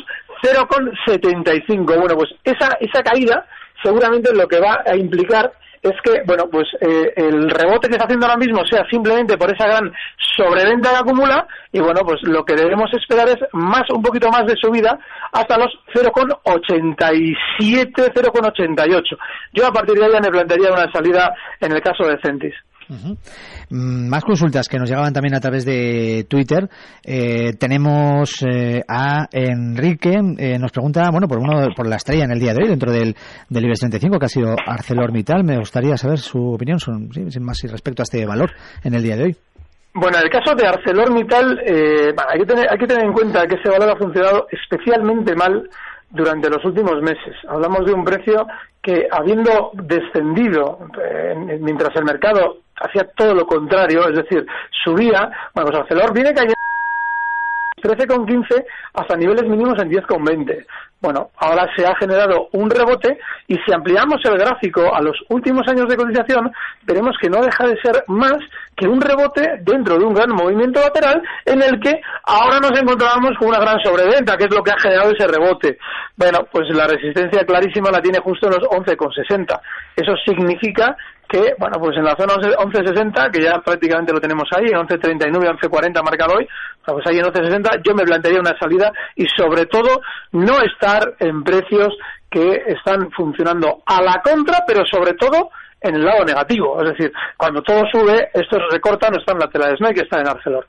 0,75. 0.43 1.85
Bueno, 1.85 2.15
pues 2.15 2.31
esa, 2.43 2.77
esa 2.81 3.01
caída 3.01 3.45
seguramente 3.81 4.35
lo 4.35 4.47
que 4.47 4.59
va 4.59 4.83
a 4.85 4.95
implicar 4.95 5.53
es 5.81 5.93
que, 6.03 6.21
bueno, 6.25 6.50
pues 6.51 6.67
eh, 6.81 7.13
el 7.15 7.50
rebote 7.50 7.88
que 7.88 7.93
está 7.93 8.03
haciendo 8.05 8.25
ahora 8.25 8.38
mismo 8.38 8.65
sea 8.65 8.86
simplemente 8.89 9.38
por 9.38 9.50
esa 9.53 9.67
gran 9.67 9.93
sobreventa 10.36 10.89
que 10.91 10.98
acumula 10.98 11.48
y, 11.71 11.79
bueno, 11.79 12.01
pues 12.03 12.21
lo 12.24 12.43
que 12.43 12.55
debemos 12.55 12.91
esperar 12.93 13.29
es 13.29 13.38
más, 13.53 13.89
un 13.89 14.01
poquito 14.01 14.29
más 14.29 14.45
de 14.45 14.57
subida 14.57 15.00
hasta 15.31 15.57
los 15.57 15.69
0,87, 15.93 18.13
0,88. 18.13 19.17
Yo 19.53 19.67
a 19.67 19.71
partir 19.71 19.95
de 19.95 20.05
ahí 20.05 20.12
ya 20.12 20.19
me 20.19 20.29
plantearía 20.29 20.71
una 20.71 20.91
salida 20.91 21.33
en 21.59 21.71
el 21.71 21.81
caso 21.81 22.05
de 22.05 22.19
Centis. 22.21 22.53
Mm, 22.89 24.10
más 24.10 24.24
consultas 24.24 24.67
que 24.67 24.79
nos 24.79 24.89
llegaban 24.89 25.13
también 25.13 25.36
a 25.36 25.39
través 25.39 25.65
de 25.65 26.25
Twitter. 26.27 26.67
Eh, 27.03 27.53
tenemos 27.60 28.43
eh, 28.43 28.81
a 28.88 29.27
Enrique, 29.31 30.17
eh, 30.38 30.58
nos 30.58 30.72
pregunta, 30.72 31.10
bueno, 31.12 31.27
por 31.27 31.38
uno 31.38 31.67
por 31.75 31.88
la 31.88 31.98
estrella 31.98 32.25
en 32.25 32.31
el 32.31 32.39
día 32.39 32.53
de 32.53 32.63
hoy 32.63 32.69
dentro 32.69 32.91
del, 32.91 33.15
del 33.48 33.63
IBEX 33.65 33.79
35, 33.81 34.19
que 34.19 34.25
ha 34.25 34.29
sido 34.29 34.55
ArcelorMittal. 34.65 35.43
Me 35.43 35.58
gustaría 35.58 35.98
saber 35.98 36.17
su 36.17 36.53
opinión 36.53 36.79
son, 36.79 37.10
sin 37.12 37.43
más 37.43 37.60
respecto 37.63 38.01
a 38.01 38.03
este 38.03 38.25
valor 38.25 38.51
en 38.84 38.96
el 38.96 39.03
día 39.03 39.15
de 39.15 39.24
hoy. 39.25 39.36
Bueno, 39.93 40.17
en 40.17 40.24
el 40.24 40.29
caso 40.29 40.55
de 40.55 40.67
ArcelorMittal, 40.67 41.60
hay, 41.60 42.39
que 42.39 42.46
tener, 42.46 42.72
hay 42.72 42.77
que 42.77 42.88
tener 42.88 43.05
en 43.05 43.13
cuenta 43.13 43.46
que 43.48 43.55
ese 43.55 43.69
valor 43.69 43.89
ha 43.89 43.98
funcionado 43.98 44.48
especialmente 44.51 45.36
mal 45.36 45.67
durante 46.12 46.50
los 46.50 46.63
últimos 46.65 47.01
meses. 47.01 47.36
Hablamos 47.48 47.86
de 47.86 47.93
un 47.93 48.03
precio 48.03 48.48
que, 48.81 49.08
habiendo 49.12 49.72
descendido 49.74 50.79
mientras 51.60 51.96
el 51.96 52.05
mercado 52.05 52.58
hacía 52.79 53.03
todo 53.15 53.33
lo 53.33 53.45
contrario, 53.45 54.07
es 54.09 54.15
decir, 54.15 54.45
subía, 54.83 55.29
bueno, 55.53 55.69
pues 55.69 55.79
Arcelor 55.79 56.13
viene 56.13 56.33
cayendo 56.33 56.55
13,15 57.81 58.65
hasta 58.93 59.15
niveles 59.15 59.43
mínimos 59.43 59.81
en 59.81 59.89
10,20. 59.89 60.65
Bueno, 61.01 61.29
ahora 61.38 61.65
se 61.77 61.86
ha 61.86 61.95
generado 61.95 62.50
un 62.51 62.69
rebote 62.69 63.17
y 63.48 63.55
si 63.65 63.74
ampliamos 63.74 64.17
el 64.25 64.38
gráfico 64.38 64.93
a 64.93 65.01
los 65.01 65.15
últimos 65.29 65.65
años 65.69 65.88
de 65.88 65.95
cotización, 65.95 66.51
veremos 66.83 67.15
que 67.21 67.29
no 67.29 67.41
deja 67.41 67.67
de 67.67 67.79
ser 67.81 68.03
más 68.07 68.38
que 68.75 68.88
un 68.88 69.00
rebote 69.00 69.59
dentro 69.62 69.98
de 69.98 70.03
un 70.03 70.13
gran 70.13 70.29
movimiento 70.31 70.81
lateral 70.81 71.21
en 71.45 71.62
el 71.62 71.79
que 71.79 72.01
ahora 72.24 72.59
nos 72.59 72.77
encontrábamos 72.77 73.31
con 73.39 73.48
una 73.48 73.59
gran 73.59 73.79
sobreventa, 73.81 74.36
que 74.36 74.45
es 74.45 74.53
lo 74.53 74.62
que 74.62 74.71
ha 74.71 74.79
generado 74.79 75.12
ese 75.12 75.27
rebote. 75.27 75.77
Bueno, 76.17 76.39
pues 76.51 76.67
la 76.75 76.86
resistencia 76.86 77.45
clarísima 77.45 77.91
la 77.91 78.01
tiene 78.01 78.19
justo 78.19 78.48
en 78.48 78.55
los 78.55 78.63
11,60. 78.69 79.57
Eso 79.95 80.15
significa 80.25 80.98
que, 81.29 81.53
bueno, 81.59 81.77
pues 81.79 81.95
en 81.95 82.03
la 82.03 82.15
zona 82.15 82.33
11.60, 82.33 83.31
que 83.31 83.41
ya 83.41 83.62
prácticamente 83.63 84.12
lo 84.12 84.19
tenemos 84.19 84.45
ahí, 84.51 84.65
en 84.65 84.79
11.39, 84.79 85.59
11.40 85.59 86.03
marcado 86.03 86.33
hoy, 86.36 86.48
pues 86.83 87.05
ahí 87.05 87.19
en 87.19 87.25
11.60 87.25 87.81
yo 87.83 87.93
me 87.93 88.03
plantearía 88.03 88.39
una 88.39 88.57
salida 88.57 88.91
y 89.15 89.27
sobre 89.38 89.67
todo 89.67 90.01
no 90.31 90.59
estar 90.62 91.13
en 91.19 91.43
precios 91.43 91.95
que 92.29 92.63
están 92.67 93.12
funcionando 93.12 93.83
a 93.86 94.01
la 94.01 94.21
contra, 94.24 94.63
pero 94.65 94.83
sobre 94.86 95.13
todo 95.13 95.51
en 95.81 95.95
el 95.95 96.03
lado 96.03 96.25
negativo. 96.25 96.81
Es 96.81 96.89
decir, 96.89 97.13
cuando 97.38 97.62
todo 97.62 97.83
sube, 97.91 98.29
esto 98.33 98.57
se 98.57 98.75
recorta, 98.75 99.09
no 99.09 99.19
está 99.19 99.33
en 99.33 99.39
laterales, 99.39 99.79
no 99.79 99.88
hay 99.88 99.93
que 99.93 100.01
estar 100.01 100.19
en 100.19 100.27
Arcelor. 100.27 100.65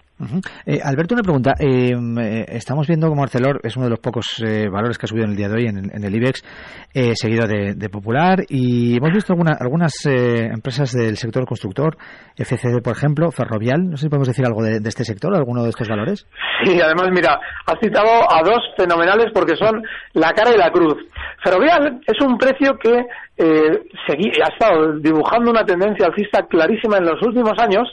Eh, 0.67 0.81
Alberto, 0.83 1.15
una 1.15 1.23
pregunta. 1.23 1.55
Eh, 1.59 1.93
eh, 1.93 2.45
estamos 2.49 2.87
viendo 2.87 3.09
como 3.09 3.23
Arcelor 3.23 3.61
es 3.63 3.77
uno 3.77 3.87
de 3.87 3.91
los 3.91 4.01
pocos 4.01 4.43
valores 4.71 4.99
que 4.99 5.07
ha 5.07 5.09
subido 5.09 5.25
en 5.25 5.31
el 5.31 5.37
día 5.37 5.49
de 5.49 5.55
hoy 5.55 5.67
en, 5.67 6.05
el 6.05 6.15
IBEX, 6.15 6.45
seguido 7.15 7.47
de, 7.47 7.89
Popular, 7.91 8.45
y 8.49 8.97
hemos 8.99 9.13
visto 9.13 9.35
algunas 9.59 9.93
empresas 10.07 10.93
del 10.93 11.17
sector 11.17 11.45
constructor, 11.45 11.97
FCD, 12.37 12.83
por 12.83 12.93
ejemplo, 12.97 13.31
Ferrovial. 13.31 13.89
No 13.91 13.97
sé 13.97 14.05
si 14.05 14.09
podemos 14.09 14.29
decir 14.29 14.45
algo 14.47 14.63
de, 14.63 14.77
este 14.85 15.05
sector, 15.05 15.35
alguno 15.35 15.63
de 15.63 15.71
estos 15.71 15.89
valores. 15.89 16.27
Sí, 16.65 16.81
además, 16.81 17.09
mira, 17.11 17.41
has 17.67 17.81
citado 17.83 18.31
a 18.31 18.43
dos 18.45 18.61
fenomenales 18.77 19.29
porque 19.35 19.57
son 19.57 19.83
la 20.13 20.33
cara 20.33 20.55
y 20.55 20.59
la 20.59 20.71
cruz. 20.71 20.97
Ferrovial 21.43 22.01
es 22.07 22.25
un 22.25 22.37
precio 22.39 22.77
que 22.79 23.07
ha 23.41 24.53
estado 24.53 24.99
dibujando 25.01 25.51
una 25.51 25.65
tendencia 25.65 26.07
alcista 26.07 26.47
clarísima 26.47 26.99
en 26.99 27.07
los 27.07 27.21
últimos 27.23 27.55
años 27.59 27.89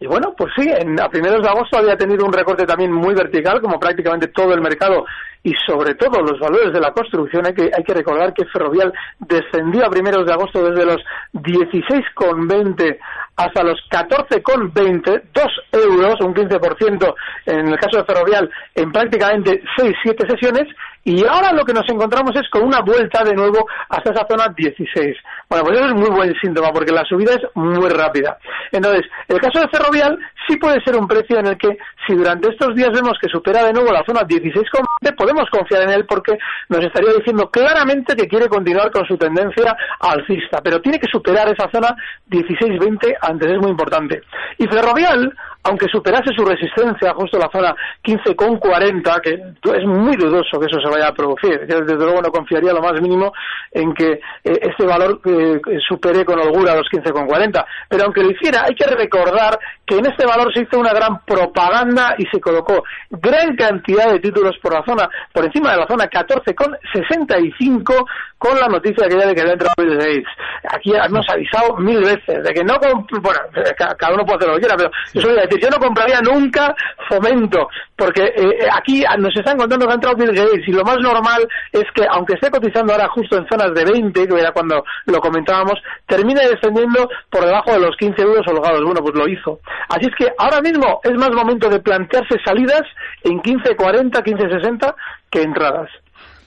y 0.00 0.06
bueno, 0.06 0.34
pues 0.34 0.50
sí, 0.56 0.66
en, 0.66 0.98
a 0.98 1.10
primeros 1.10 1.42
de 1.42 1.48
agosto 1.50 1.76
había 1.76 1.94
tenido 1.94 2.24
un 2.24 2.32
recorte 2.32 2.64
también 2.64 2.90
muy 2.90 3.14
vertical, 3.14 3.60
como 3.60 3.78
prácticamente 3.78 4.28
todo 4.28 4.54
el 4.54 4.62
mercado 4.62 5.04
y 5.42 5.52
sobre 5.66 5.94
todo 5.94 6.22
los 6.22 6.40
valores 6.40 6.72
de 6.72 6.80
la 6.80 6.92
construcción. 6.92 7.44
Hay 7.44 7.52
que, 7.52 7.70
hay 7.76 7.84
que 7.84 7.92
recordar 7.92 8.32
que 8.32 8.46
Ferrovial 8.46 8.94
descendió 9.18 9.84
a 9.84 9.90
primeros 9.90 10.24
de 10.24 10.32
agosto 10.32 10.64
desde 10.64 10.86
los 10.86 11.02
16,20 11.34 12.98
hasta 13.36 13.62
los 13.62 13.78
14,20, 13.90 15.22
2 15.34 15.44
euros, 15.72 16.20
un 16.20 16.34
15% 16.34 17.14
en 17.46 17.68
el 17.68 17.78
caso 17.78 17.98
de 17.98 18.04
Ferrovial, 18.04 18.50
en 18.74 18.92
prácticamente 18.92 19.62
6-7 19.78 20.30
sesiones, 20.30 20.74
y 21.04 21.24
ahora 21.26 21.52
lo 21.52 21.64
que 21.64 21.72
nos 21.72 21.88
encontramos 21.88 22.34
es 22.36 22.48
con 22.50 22.62
una 22.62 22.80
vuelta 22.80 23.24
de 23.24 23.34
nuevo 23.34 23.66
hasta 23.88 24.12
esa 24.12 24.26
zona 24.28 24.52
16. 24.54 25.16
Bueno, 25.48 25.64
pues 25.64 25.78
eso 25.78 25.88
es 25.88 25.94
muy 25.94 26.10
buen 26.10 26.34
síntoma 26.40 26.70
porque 26.72 26.92
la 26.92 27.04
subida 27.04 27.34
es 27.34 27.42
muy 27.54 27.88
rápida. 27.88 28.38
Entonces, 28.70 29.06
el 29.28 29.40
caso 29.40 29.60
de 29.60 29.68
Ferrovial 29.68 30.18
sí 30.46 30.56
puede 30.56 30.80
ser 30.84 30.96
un 30.96 31.08
precio 31.08 31.38
en 31.38 31.46
el 31.46 31.56
que 31.56 31.78
si 32.06 32.14
durante 32.14 32.50
estos 32.50 32.74
días 32.74 32.90
vemos 32.92 33.18
que 33.20 33.28
supera 33.28 33.64
de 33.64 33.72
nuevo 33.72 33.90
la 33.90 34.04
zona 34.04 34.22
16,20, 34.22 35.16
podemos 35.16 35.48
confiar 35.50 35.82
en 35.82 35.90
él 35.90 36.04
porque 36.06 36.36
nos 36.68 36.84
estaría 36.84 37.14
diciendo 37.14 37.50
claramente 37.50 38.14
que 38.14 38.28
quiere 38.28 38.48
continuar 38.48 38.90
con 38.90 39.06
su 39.06 39.16
tendencia 39.16 39.76
alcista, 40.00 40.60
pero 40.62 40.80
tiene 40.80 40.98
que 40.98 41.08
superar 41.10 41.48
esa 41.48 41.70
zona 41.70 41.96
16,20 42.28 43.16
antes, 43.22 43.50
es 43.50 43.58
muy 43.58 43.70
importante. 43.70 44.22
Y 44.58 44.66
Ferrovial 44.66 45.32
aunque 45.62 45.86
superase 45.88 46.30
su 46.34 46.44
resistencia 46.44 47.12
justo 47.14 47.38
la 47.38 47.50
zona 47.52 47.74
15,40, 48.02 49.20
que 49.20 49.32
es 49.76 49.84
muy 49.84 50.16
dudoso 50.16 50.58
que 50.58 50.66
eso 50.66 50.80
se 50.80 50.90
vaya 50.90 51.08
a 51.08 51.14
producir. 51.14 51.66
Yo 51.68 51.80
desde 51.80 51.96
luego 51.96 52.22
no 52.22 52.30
confiaría 52.30 52.72
lo 52.72 52.80
más 52.80 53.00
mínimo 53.00 53.32
en 53.70 53.92
que 53.92 54.12
eh, 54.12 54.20
este 54.42 54.86
valor 54.86 55.20
eh, 55.24 55.60
supere 55.86 56.24
con 56.24 56.40
holgura 56.40 56.76
los 56.76 56.88
15,40. 56.88 57.64
Pero 57.88 58.04
aunque 58.04 58.22
lo 58.22 58.30
hiciera, 58.30 58.64
hay 58.66 58.74
que 58.74 58.86
recordar 58.86 59.58
que 59.86 59.98
en 59.98 60.06
este 60.06 60.24
valor 60.26 60.52
se 60.54 60.62
hizo 60.62 60.78
una 60.78 60.94
gran 60.94 61.20
propaganda 61.24 62.14
y 62.16 62.24
se 62.26 62.40
colocó 62.40 62.82
gran 63.10 63.54
cantidad 63.56 64.12
de 64.12 64.20
títulos 64.20 64.56
por 64.62 64.72
la 64.72 64.84
zona, 64.84 65.08
por 65.32 65.44
encima 65.44 65.72
de 65.72 65.78
la 65.78 65.86
zona 65.86 66.04
14,65 66.08 68.06
con 68.38 68.58
la 68.58 68.68
noticia 68.68 69.06
que 69.06 69.18
ya 69.18 69.26
de 69.26 69.34
que 69.34 69.42
había 69.42 69.52
entrado 69.52 69.74
Bill 69.76 69.98
Gates. 69.98 70.28
Aquí 70.72 70.92
hemos 70.94 71.28
avisado 71.28 71.76
mil 71.76 72.00
veces 72.00 72.42
de 72.42 72.54
que 72.54 72.64
no, 72.64 72.78
bueno, 72.78 73.40
cada 73.76 74.14
uno 74.14 74.24
puede 74.24 74.38
hacer 74.38 74.48
lo 74.48 74.54
que 74.54 74.60
quiera, 74.60 74.76
pero 74.76 74.90
yo 75.12 75.20
soy 75.20 75.34
yo 75.58 75.68
no 75.70 75.78
compraría 75.78 76.20
nunca 76.20 76.74
fomento, 77.08 77.68
porque 77.96 78.24
eh, 78.24 78.68
aquí 78.72 79.02
nos 79.18 79.34
están 79.36 79.56
contando 79.56 79.86
que 79.86 79.92
ha 79.92 79.94
entrado 79.94 80.16
Bill 80.16 80.32
Gates 80.32 80.68
y 80.68 80.72
lo 80.72 80.84
más 80.84 80.98
normal 80.98 81.46
es 81.72 81.84
que, 81.94 82.06
aunque 82.10 82.34
esté 82.34 82.50
cotizando 82.50 82.92
ahora 82.92 83.08
justo 83.08 83.36
en 83.36 83.46
zonas 83.48 83.74
de 83.74 83.84
20, 83.84 84.28
que 84.28 84.40
era 84.40 84.52
cuando 84.52 84.84
lo 85.06 85.20
comentábamos, 85.20 85.74
termine 86.06 86.46
descendiendo 86.46 87.08
por 87.30 87.44
debajo 87.44 87.72
de 87.72 87.80
los 87.80 87.96
15 87.96 88.22
euros 88.22 88.46
holgados. 88.46 88.84
Bueno, 88.84 89.00
pues 89.02 89.14
lo 89.14 89.28
hizo. 89.28 89.60
Así 89.88 90.06
es 90.06 90.14
que 90.16 90.32
ahora 90.38 90.60
mismo 90.60 91.00
es 91.02 91.14
más 91.14 91.30
momento 91.30 91.68
de 91.68 91.80
plantearse 91.80 92.36
salidas 92.44 92.82
en 93.24 93.40
15.40, 93.40 94.10
15.60 94.22 94.94
que 95.30 95.42
entradas. 95.42 95.90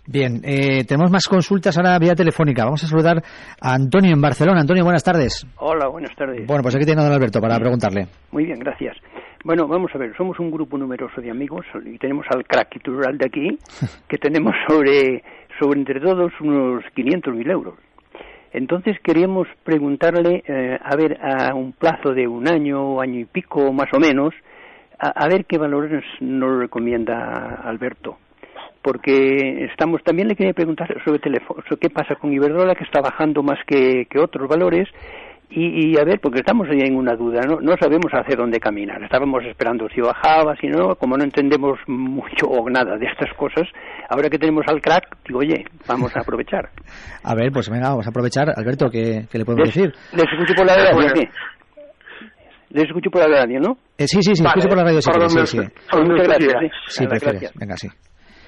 Bien, 0.06 0.42
eh, 0.44 0.84
tenemos 0.86 1.10
más 1.12 1.28
consultas 1.28 1.78
ahora 1.78 1.98
vía 1.98 2.14
telefónica. 2.14 2.66
Vamos 2.66 2.84
a 2.84 2.88
saludar 2.88 3.24
a 3.62 3.74
Antonio 3.74 4.12
en 4.14 4.22
Barcelona. 4.22 4.60
Antonio, 4.60 4.84
buenas 4.84 5.04
tardes. 5.04 5.48
Hola, 5.58 5.88
buenas 5.88 6.14
tardes. 6.16 6.46
Bueno, 6.46 6.62
pues 6.62 6.76
aquí 6.76 6.84
tiene 6.84 7.02
a 7.02 7.06
don 7.06 7.14
Alberto 7.14 7.40
para 7.40 7.58
preguntarle. 7.58 8.08
Muy 8.32 8.46
bien, 8.46 8.60
gracias. 8.60 8.98
Bueno, 9.46 9.66
vamos 9.66 9.92
a 9.96 9.98
ver, 9.98 10.16
somos 10.18 10.40
un 10.40 10.52
grupo 10.52 10.78
numeroso 10.78 11.22
de 11.22 11.32
amigos 11.32 11.66
y 11.86 11.98
tenemos 11.98 12.26
al 12.30 12.44
crack 12.46 12.82
de 12.84 13.26
aquí, 13.26 13.58
que 14.10 14.18
tenemos 14.18 14.54
sobre, 14.68 15.24
sobre 15.58 15.80
entre 15.80 16.02
todos 16.02 16.34
unos 16.42 16.84
500.000 16.96 17.52
euros. 17.52 17.76
Entonces 18.52 18.98
queríamos 19.02 19.48
preguntarle, 19.64 20.44
eh, 20.46 20.78
a 20.82 20.96
ver, 20.98 21.18
a 21.22 21.56
un 21.56 21.72
plazo 21.72 22.14
de 22.14 22.28
un 22.28 22.48
año, 22.48 23.00
año 23.00 23.20
y 23.20 23.26
pico 23.26 23.72
más 23.72 23.88
o 23.94 24.00
menos, 24.00 24.34
a 25.00 25.28
ver 25.28 25.46
qué 25.46 25.58
valores 25.58 26.04
nos 26.22 26.60
recomienda 26.60 27.62
Alberto 27.64 28.18
porque 28.84 29.66
estamos 29.72 30.04
también 30.04 30.28
le 30.28 30.36
quería 30.36 30.54
preguntar 30.54 30.94
sobre 31.04 31.20
teléfono, 31.20 31.64
qué 31.80 31.90
pasa 31.90 32.16
con 32.16 32.34
Iberdrola 32.34 32.76
que 32.76 32.84
está 32.84 33.02
bajando 33.02 33.42
más 33.42 33.58
que, 33.66 34.06
otros 34.22 34.48
valores 34.48 34.90
y, 35.56 35.96
a 36.00 36.04
ver, 36.04 36.20
porque 36.20 36.40
estamos 36.40 36.68
ahí 36.68 36.80
en 36.82 36.96
una 36.96 37.16
duda, 37.16 37.42
¿no? 37.48 37.62
no 37.62 37.76
sabemos 37.80 38.12
hacia 38.12 38.36
dónde 38.36 38.60
caminar. 38.60 39.04
Estábamos 39.04 39.44
esperando 39.46 39.88
si 39.94 40.02
bajaba, 40.02 40.56
si 40.60 40.66
no, 40.66 40.96
como 40.96 41.16
no 41.16 41.24
entendemos 41.24 41.78
mucho 41.86 42.48
o 42.48 42.68
nada 42.72 42.98
de 42.98 43.06
estas 43.06 43.32
cosas, 43.38 43.70
ahora 44.10 44.30
que 44.30 44.40
tenemos 44.40 44.66
al 44.68 44.82
crack, 44.82 45.16
digo, 45.28 45.40
oye, 45.40 45.64
vamos 45.88 46.12
a 46.16 46.22
aprovechar. 46.22 46.72
a 47.24 47.36
ver, 47.36 47.52
pues 47.52 47.70
venga, 47.70 47.90
vamos 47.90 48.08
a 48.08 48.10
aprovechar. 48.10 48.50
Alberto, 48.56 48.90
¿qué, 48.90 49.28
le 49.32 49.46
podemos 49.46 49.68
decir? 49.68 49.94
Les 50.14 50.26
escucho 50.26 50.56
por 50.56 50.66
la 50.66 50.76
radio. 50.76 51.30
Les 52.72 52.86
escucho 52.86 53.12
por 53.12 53.22
la 53.22 53.42
radio, 53.42 53.60
¿no? 53.60 53.78
Eh, 54.00 54.08
sí, 54.08 54.24
sí, 54.24 54.36
sí, 54.36 54.44
escucho 54.44 54.68
por 54.68 54.78
la 54.78 54.86
radio. 54.86 55.02
Sí, 55.02 55.12
sí, 55.28 55.46
sí. 55.46 55.58
Muchas 56.00 56.28
gracias. 56.28 56.72
Sí, 56.88 57.06
prefieres. 57.06 57.54
Venga, 57.54 57.78
sí. 57.78 57.88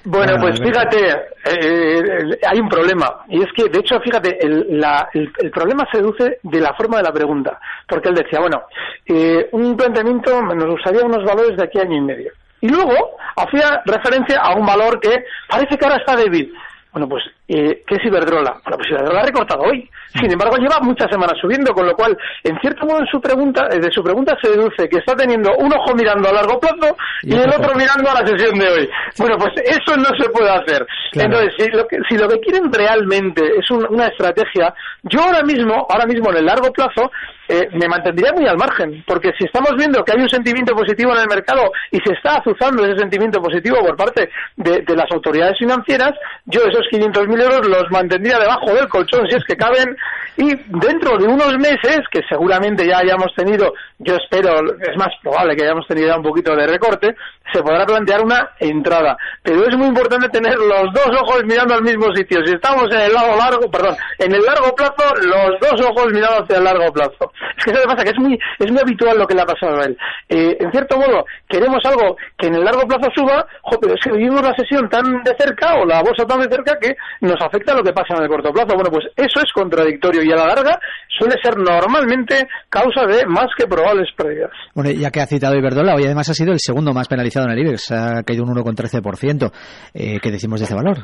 Bueno, 0.04 0.36
pues 0.40 0.60
fíjate, 0.60 0.98
eh, 1.44 2.38
hay 2.48 2.60
un 2.60 2.68
problema. 2.68 3.24
Y 3.28 3.42
es 3.42 3.48
que, 3.56 3.68
de 3.68 3.80
hecho, 3.80 3.98
fíjate, 4.00 4.38
el, 4.44 4.84
el, 5.14 5.50
problema 5.50 5.84
se 5.90 5.98
deduce 5.98 6.38
de 6.42 6.60
la 6.60 6.74
forma 6.74 6.98
de 6.98 7.02
la 7.02 7.12
pregunta. 7.12 7.58
Porque 7.88 8.10
él 8.10 8.14
decía, 8.14 8.40
bueno, 8.40 8.62
eh, 9.06 9.48
un 9.52 9.76
planteamiento 9.76 10.40
nos 10.42 10.70
gustaría 10.70 11.04
unos 11.04 11.24
valores 11.24 11.56
de 11.56 11.64
aquí 11.64 11.78
a 11.78 11.82
año 11.82 11.96
y 11.96 12.00
medio. 12.02 12.32
Y 12.60 12.68
luego 12.68 13.16
hacía 13.36 13.82
referencia 13.84 14.40
a 14.40 14.54
un 14.54 14.64
valor 14.64 15.00
que 15.00 15.24
parece 15.48 15.76
que 15.76 15.84
ahora 15.84 15.98
está 15.98 16.16
débil. 16.16 16.52
Bueno, 16.92 17.08
pues 17.08 17.24
eh, 17.48 17.82
¿qué 17.86 17.94
es 17.94 18.04
Iberdrola? 18.04 18.60
Bueno, 18.64 18.76
pues 18.78 18.90
Iberdrola 18.90 19.20
ha 19.20 19.26
recortado 19.26 19.62
hoy. 19.62 19.88
Sin 20.18 20.32
embargo, 20.32 20.56
lleva 20.56 20.80
muchas 20.80 21.08
semanas 21.10 21.34
subiendo, 21.40 21.72
con 21.72 21.86
lo 21.86 21.94
cual, 21.94 22.16
en 22.42 22.58
cierto 22.60 22.86
modo, 22.86 23.00
en 23.00 23.06
su 23.06 23.20
pregunta, 23.20 23.68
eh, 23.70 23.78
de 23.78 23.90
su 23.92 24.02
pregunta 24.02 24.36
se 24.42 24.50
deduce 24.50 24.88
que 24.88 24.98
está 24.98 25.14
teniendo 25.14 25.54
un 25.58 25.72
ojo 25.72 25.94
mirando 25.94 26.28
a 26.28 26.32
largo 26.32 26.58
plazo 26.58 26.96
y, 27.22 27.34
el 27.34 27.48
otro 27.48 27.74
mirando 27.74 28.10
a 28.10 28.20
la 28.20 28.26
sesión 28.26 28.58
de 28.58 28.68
hoy. 28.68 28.90
Bueno, 29.18 29.36
pues 29.38 29.52
eso 29.64 29.96
no 29.96 30.10
se 30.18 30.28
puede 30.30 30.50
hacer. 30.50 30.86
Entonces, 31.12 31.54
si 31.58 31.70
lo, 31.70 31.86
que, 31.86 31.98
si 32.08 32.16
lo 32.16 32.28
que 32.28 32.40
quieren 32.40 32.72
realmente 32.72 33.42
es 33.58 33.70
una 33.70 34.06
estrategia, 34.06 34.74
yo 35.02 35.20
ahora 35.20 35.42
mismo, 35.42 35.86
ahora 35.88 36.06
mismo 36.06 36.30
en 36.30 36.38
el 36.38 36.46
largo 36.46 36.72
plazo, 36.72 37.10
eh, 37.48 37.68
me 37.72 37.86
mantendría 37.86 38.32
muy 38.32 38.46
al 38.48 38.56
margen, 38.56 39.04
porque 39.06 39.30
si 39.38 39.44
estamos 39.44 39.70
viendo 39.78 40.02
que 40.02 40.12
hay 40.12 40.20
un 40.20 40.28
sentimiento 40.28 40.74
positivo 40.74 41.12
en 41.14 41.20
el 41.20 41.28
mercado 41.28 41.70
y 41.92 41.98
se 41.98 42.12
está 42.12 42.38
azuzando 42.38 42.84
ese 42.84 42.98
sentimiento 42.98 43.40
positivo 43.40 43.76
por 43.86 43.96
parte 43.96 44.30
de, 44.56 44.82
las 44.96 45.06
autoridades 45.12 45.56
financieras, 45.58 46.12
yo 46.46 46.62
esos 46.62 46.86
500.000 46.90 47.35
los 47.36 47.90
mantendría 47.90 48.38
debajo 48.38 48.74
del 48.74 48.88
colchón 48.88 49.26
si 49.28 49.36
es 49.36 49.44
que 49.44 49.56
caben 49.56 49.96
y 50.36 50.54
dentro 50.54 51.16
de 51.18 51.26
unos 51.26 51.56
meses, 51.58 52.00
que 52.10 52.20
seguramente 52.28 52.86
ya 52.86 52.98
hayamos 52.98 53.34
tenido, 53.34 53.72
yo 53.98 54.16
espero, 54.16 54.60
es 54.80 54.96
más 54.96 55.08
probable 55.22 55.56
que 55.56 55.64
hayamos 55.64 55.86
tenido 55.86 56.08
ya 56.08 56.16
un 56.16 56.22
poquito 56.22 56.54
de 56.54 56.66
recorte, 56.66 57.14
se 57.52 57.62
podrá 57.62 57.86
plantear 57.86 58.22
una 58.22 58.50
entrada. 58.60 59.16
Pero 59.42 59.66
es 59.66 59.76
muy 59.76 59.88
importante 59.88 60.28
tener 60.28 60.58
los 60.58 60.92
dos 60.92 61.08
ojos 61.22 61.42
mirando 61.44 61.74
al 61.74 61.82
mismo 61.82 62.14
sitio. 62.14 62.44
Si 62.44 62.52
estamos 62.52 62.84
en 62.92 63.00
el 63.00 63.12
lado 63.12 63.36
largo, 63.36 63.70
perdón, 63.70 63.96
en 64.18 64.34
el 64.34 64.42
largo 64.42 64.74
plazo, 64.74 65.14
los 65.22 65.60
dos 65.60 65.80
ojos 65.86 66.06
mirando 66.12 66.44
hacia 66.44 66.58
el 66.58 66.64
largo 66.64 66.92
plazo. 66.92 67.32
Es 67.56 67.64
que 67.64 67.70
eso 67.70 67.82
pasa, 67.84 68.04
que 68.04 68.10
es 68.10 68.18
muy, 68.18 68.38
es 68.58 68.70
muy 68.70 68.80
habitual 68.80 69.18
lo 69.18 69.26
que 69.26 69.34
le 69.34 69.42
ha 69.42 69.46
pasado 69.46 69.80
a 69.80 69.84
él. 69.84 69.96
Eh, 70.28 70.56
en 70.60 70.70
cierto 70.70 70.96
modo, 70.98 71.24
queremos 71.48 71.80
algo 71.84 72.16
que 72.36 72.48
en 72.48 72.56
el 72.56 72.64
largo 72.64 72.86
plazo 72.86 73.10
suba, 73.14 73.46
pero 73.80 73.94
es 73.94 74.00
que 74.02 74.12
vivimos 74.12 74.42
la 74.42 74.54
sesión 74.54 74.88
tan 74.88 75.22
de 75.22 75.34
cerca 75.38 75.76
o 75.76 75.86
la 75.86 76.02
bolsa 76.02 76.26
tan 76.26 76.40
de 76.40 76.48
cerca 76.48 76.78
que 76.78 76.94
nos 77.20 77.40
afecta 77.40 77.74
lo 77.74 77.82
que 77.82 77.92
pasa 77.92 78.14
en 78.16 78.24
el 78.24 78.28
corto 78.28 78.52
plazo. 78.52 78.74
Bueno, 78.74 78.90
pues 78.90 79.06
eso 79.16 79.40
es 79.40 79.52
contradictorio 79.52 80.25
y 80.26 80.32
a 80.32 80.36
la 80.36 80.46
larga 80.46 80.78
suele 81.18 81.36
ser 81.42 81.56
normalmente 81.56 82.46
causa 82.68 83.06
de 83.06 83.24
más 83.26 83.46
que 83.56 83.66
probables 83.66 84.08
pérdidas. 84.16 84.50
Bueno, 84.74 84.90
ya 84.90 85.10
que 85.10 85.20
ha 85.20 85.26
citado 85.26 85.56
Iberdrola, 85.56 85.94
hoy 85.94 86.04
además 86.04 86.28
ha 86.28 86.34
sido 86.34 86.52
el 86.52 86.60
segundo 86.60 86.92
más 86.92 87.08
penalizado 87.08 87.46
en 87.46 87.52
el 87.52 87.66
IBEX, 87.66 87.90
ha 87.92 88.22
caído 88.22 88.44
un 88.44 88.54
1,13%. 88.54 89.50
Eh, 89.94 90.20
¿Qué 90.20 90.30
decimos 90.30 90.60
de 90.60 90.66
ese 90.66 90.74
valor? 90.74 90.98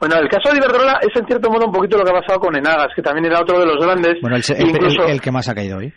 Bueno, 0.00 0.16
el 0.16 0.28
caso 0.28 0.52
de 0.52 0.58
Iberdrola 0.58 1.00
es 1.02 1.20
en 1.20 1.26
cierto 1.26 1.50
modo 1.50 1.66
un 1.66 1.72
poquito 1.72 1.98
lo 1.98 2.04
que 2.04 2.10
ha 2.10 2.20
pasado 2.20 2.38
con 2.38 2.54
Enagas, 2.54 2.88
que 2.94 3.02
también 3.02 3.26
era 3.26 3.40
otro 3.40 3.58
de 3.58 3.66
los 3.66 3.84
grandes. 3.84 4.14
Bueno, 4.20 4.36
el, 4.36 5.10
el 5.10 5.20
que 5.20 5.32
más 5.32 5.48
ha 5.48 5.54
caído 5.54 5.78
hoy. 5.78 5.92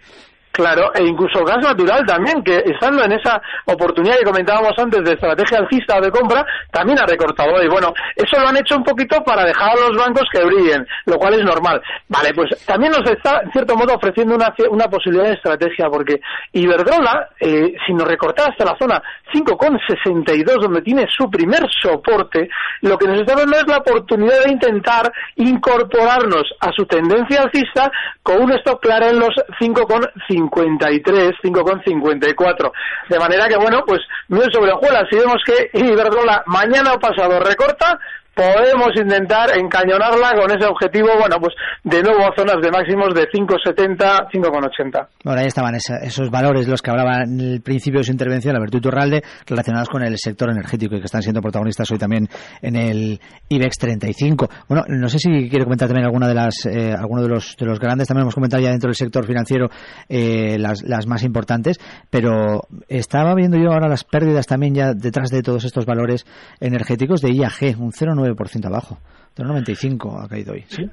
Claro, 0.51 0.91
e 0.93 1.03
incluso 1.05 1.45
gas 1.45 1.59
natural 1.59 2.05
también, 2.05 2.43
que 2.43 2.57
estando 2.57 3.03
en 3.05 3.13
esa 3.13 3.41
oportunidad 3.65 4.17
que 4.17 4.25
comentábamos 4.25 4.73
antes 4.77 5.01
de 5.01 5.13
estrategia 5.13 5.59
alcista 5.59 6.01
de 6.01 6.11
compra, 6.11 6.45
también 6.71 6.99
ha 6.99 7.05
recortado. 7.05 7.63
Y 7.63 7.69
bueno, 7.69 7.93
eso 8.15 8.37
lo 8.37 8.49
han 8.49 8.57
hecho 8.57 8.75
un 8.75 8.83
poquito 8.83 9.23
para 9.23 9.45
dejar 9.45 9.71
a 9.71 9.87
los 9.87 9.97
bancos 9.97 10.25
que 10.29 10.43
brillen, 10.43 10.85
lo 11.05 11.15
cual 11.15 11.35
es 11.35 11.45
normal. 11.45 11.81
Vale, 12.09 12.33
pues 12.33 12.65
también 12.65 12.91
nos 12.91 13.09
está, 13.09 13.41
en 13.43 13.51
cierto 13.53 13.77
modo, 13.77 13.95
ofreciendo 13.95 14.35
una, 14.35 14.53
una 14.69 14.89
posibilidad 14.89 15.27
de 15.27 15.35
estrategia, 15.35 15.89
porque 15.89 16.19
Iberdrola, 16.51 17.29
eh, 17.39 17.73
si 17.87 17.93
nos 17.93 18.07
recortara 18.07 18.49
hasta 18.49 18.65
la 18.65 18.77
zona 18.77 19.01
5,62, 19.33 20.61
donde 20.61 20.81
tiene 20.81 21.07
su 21.09 21.29
primer 21.29 21.61
soporte, 21.81 22.49
lo 22.81 22.97
que 22.97 23.07
nos 23.07 23.21
está 23.21 23.35
dando 23.35 23.57
es 23.57 23.67
la 23.67 23.77
oportunidad 23.77 24.43
de 24.43 24.51
intentar 24.51 25.11
incorporarnos 25.37 26.43
a 26.59 26.71
su 26.73 26.85
tendencia 26.85 27.43
alcista 27.43 27.89
con 28.21 28.41
un 28.43 28.51
stop 28.53 28.81
claro 28.81 29.07
en 29.07 29.19
los 29.19 29.33
5,50 29.61 30.40
53, 30.49 31.31
5,54. 31.43 32.71
De 33.09 33.19
manera 33.19 33.47
que, 33.47 33.57
bueno, 33.57 33.83
pues 33.85 34.01
no 34.29 34.41
sobre 34.51 34.71
hojuelas. 34.71 35.03
Si 35.09 35.17
vemos 35.17 35.41
que 35.45 35.69
Iberdrola 35.73 36.43
mañana 36.47 36.93
o 36.93 36.99
pasado 36.99 37.39
recorta, 37.39 37.99
podemos 38.35 38.89
intentar 38.95 39.49
encañonarla 39.57 40.33
con 40.33 40.51
ese 40.51 40.67
objetivo, 40.67 41.09
bueno, 41.19 41.37
pues 41.39 41.53
de 41.83 42.01
nuevo 42.01 42.21
a 42.21 42.35
zonas 42.35 42.57
de 42.61 42.71
máximos 42.71 43.13
de 43.13 43.27
5,70, 43.29 44.29
5,80. 44.31 45.07
Bueno, 45.23 45.41
ahí 45.41 45.47
estaban 45.47 45.75
esos 45.75 46.29
valores 46.29 46.67
los 46.67 46.81
que 46.81 46.91
hablaba 46.91 47.23
en 47.23 47.39
el 47.39 47.61
principio 47.61 47.99
de 47.99 48.05
su 48.05 48.11
intervención, 48.11 48.55
Alberto 48.55 48.77
Iturralde, 48.77 49.23
relacionados 49.45 49.89
con 49.89 50.03
el 50.03 50.17
sector 50.17 50.49
energético 50.49 50.95
y 50.95 50.99
que 50.99 51.05
están 51.05 51.21
siendo 51.21 51.41
protagonistas 51.41 51.89
hoy 51.91 51.97
también 51.97 52.27
en 52.61 52.75
el 52.75 53.19
IBEX 53.49 53.77
35. 53.77 54.49
Bueno, 54.67 54.83
no 54.87 55.07
sé 55.09 55.19
si 55.19 55.49
quiere 55.49 55.65
comentar 55.65 55.87
también 55.87 56.05
alguna 56.05 56.27
de 56.27 56.33
las, 56.33 56.65
eh, 56.65 56.93
alguno 56.93 57.21
de 57.21 57.29
los, 57.29 57.55
de 57.57 57.65
los 57.65 57.79
grandes, 57.79 58.07
también 58.07 58.23
hemos 58.23 58.35
comentado 58.35 58.63
ya 58.63 58.69
dentro 58.69 58.87
del 58.87 58.95
sector 58.95 59.25
financiero 59.25 59.69
eh, 60.07 60.57
las, 60.57 60.83
las 60.83 61.05
más 61.07 61.23
importantes, 61.23 61.79
pero 62.09 62.61
estaba 62.87 63.35
viendo 63.35 63.57
yo 63.57 63.71
ahora 63.71 63.87
las 63.87 64.03
pérdidas 64.03 64.47
también 64.47 64.73
ya 64.73 64.93
detrás 64.93 65.29
de 65.29 65.41
todos 65.41 65.65
estos 65.65 65.85
valores 65.85 66.25
energéticos 66.59 67.21
de 67.21 67.31
IAG, 67.33 67.79
un 67.79 67.91
0,9 67.91 68.20
9% 68.27 68.65
abajo. 68.65 68.97
95 69.37 70.19
ha 70.21 70.27
caído 70.27 70.53
hoy. 70.53 70.63
¿sí? 70.67 70.89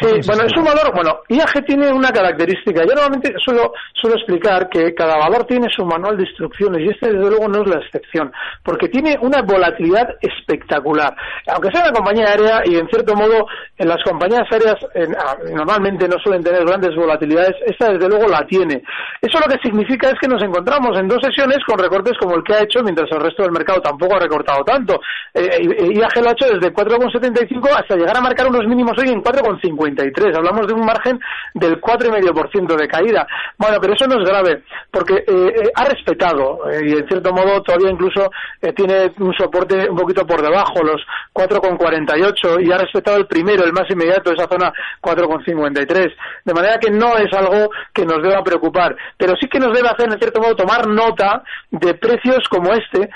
bueno, 0.00 0.44
es 0.44 0.56
un 0.56 0.64
valor. 0.64 0.92
Bueno, 0.94 1.20
IAG 1.28 1.64
tiene 1.66 1.90
una 1.92 2.10
característica. 2.10 2.82
Yo 2.82 2.94
normalmente 2.94 3.34
suelo, 3.44 3.72
suelo 3.94 4.16
explicar 4.16 4.68
que 4.68 4.94
cada 4.94 5.16
valor 5.16 5.44
tiene 5.44 5.66
su 5.74 5.84
manual 5.84 6.16
de 6.16 6.24
instrucciones 6.24 6.82
y 6.84 6.90
este, 6.90 7.12
desde 7.12 7.30
luego, 7.30 7.48
no 7.48 7.62
es 7.62 7.70
la 7.70 7.80
excepción, 7.80 8.32
porque 8.62 8.88
tiene 8.88 9.16
una 9.20 9.42
volatilidad 9.42 10.06
espectacular. 10.20 11.14
Aunque 11.48 11.70
sea 11.72 11.84
una 11.84 11.92
compañía 11.92 12.26
aérea 12.26 12.62
y, 12.64 12.76
en 12.76 12.88
cierto 12.88 13.14
modo, 13.14 13.46
en 13.76 13.88
las 13.88 14.02
compañías 14.04 14.46
aéreas 14.50 14.76
ah, 15.18 15.36
normalmente 15.52 16.08
no 16.08 16.16
suelen 16.22 16.42
tener 16.42 16.64
grandes 16.64 16.94
volatilidades, 16.94 17.56
esta, 17.66 17.92
desde 17.92 18.08
luego, 18.08 18.28
la 18.28 18.46
tiene. 18.46 18.82
Eso 19.20 19.38
lo 19.40 19.46
que 19.48 19.60
significa 19.62 20.08
es 20.08 20.14
que 20.20 20.28
nos 20.28 20.42
encontramos 20.42 20.98
en 20.98 21.08
dos 21.08 21.18
sesiones 21.22 21.58
con 21.66 21.78
recortes 21.78 22.14
como 22.20 22.36
el 22.36 22.44
que 22.44 22.54
ha 22.54 22.62
hecho, 22.62 22.82
mientras 22.82 23.10
el 23.10 23.20
resto 23.20 23.42
del 23.42 23.52
mercado 23.52 23.80
tampoco 23.80 24.16
ha 24.16 24.20
recortado 24.20 24.62
tanto. 24.64 25.00
Eh, 25.34 25.48
eh 25.58 25.92
IAG 25.94 26.22
lo 26.22 26.28
ha 26.28 26.32
hecho 26.32 26.46
desde 26.52 26.72
4,75 26.72 27.77
hasta 27.78 27.96
llegar 27.96 28.16
a 28.16 28.20
marcar 28.20 28.48
unos 28.48 28.66
mínimos 28.66 28.92
hoy 28.98 29.08
en 29.08 29.22
4,53. 29.22 30.36
Hablamos 30.36 30.66
de 30.66 30.74
un 30.74 30.84
margen 30.84 31.18
del 31.54 31.80
4,5% 31.80 32.76
de 32.76 32.88
caída. 32.88 33.26
Bueno, 33.56 33.78
pero 33.80 33.94
eso 33.94 34.06
no 34.06 34.20
es 34.20 34.28
grave, 34.28 34.62
porque 34.90 35.14
eh, 35.14 35.24
eh, 35.26 35.70
ha 35.74 35.84
respetado 35.84 36.68
eh, 36.70 36.80
y 36.84 36.92
en 36.92 37.08
cierto 37.08 37.32
modo 37.32 37.62
todavía 37.62 37.90
incluso 37.90 38.30
tiene 38.74 39.12
un 39.18 39.32
soporte 39.34 39.88
un 39.88 39.96
poquito 39.96 40.26
por 40.26 40.42
debajo, 40.42 40.82
los 40.82 41.00
4,48 41.32 42.66
y 42.66 42.72
ha 42.72 42.78
respetado 42.78 43.16
el 43.16 43.26
primero, 43.26 43.64
el 43.64 43.72
más 43.72 43.88
inmediato, 43.90 44.32
esa 44.32 44.48
zona 44.48 44.72
4,53. 45.00 46.14
De 46.44 46.54
manera 46.54 46.78
que 46.78 46.90
no 46.90 47.16
es 47.16 47.32
algo 47.32 47.70
que 47.92 48.04
nos 48.04 48.22
deba 48.22 48.42
preocupar, 48.42 48.96
pero 49.16 49.34
sí 49.40 49.48
que 49.48 49.60
nos 49.60 49.72
debe 49.72 49.88
hacer 49.88 50.10
en 50.10 50.18
cierto 50.18 50.40
modo 50.40 50.56
tomar 50.56 50.86
nota 50.88 51.42
de 51.70 51.94
precios 51.94 52.48
como 52.48 52.72
este 52.72 53.08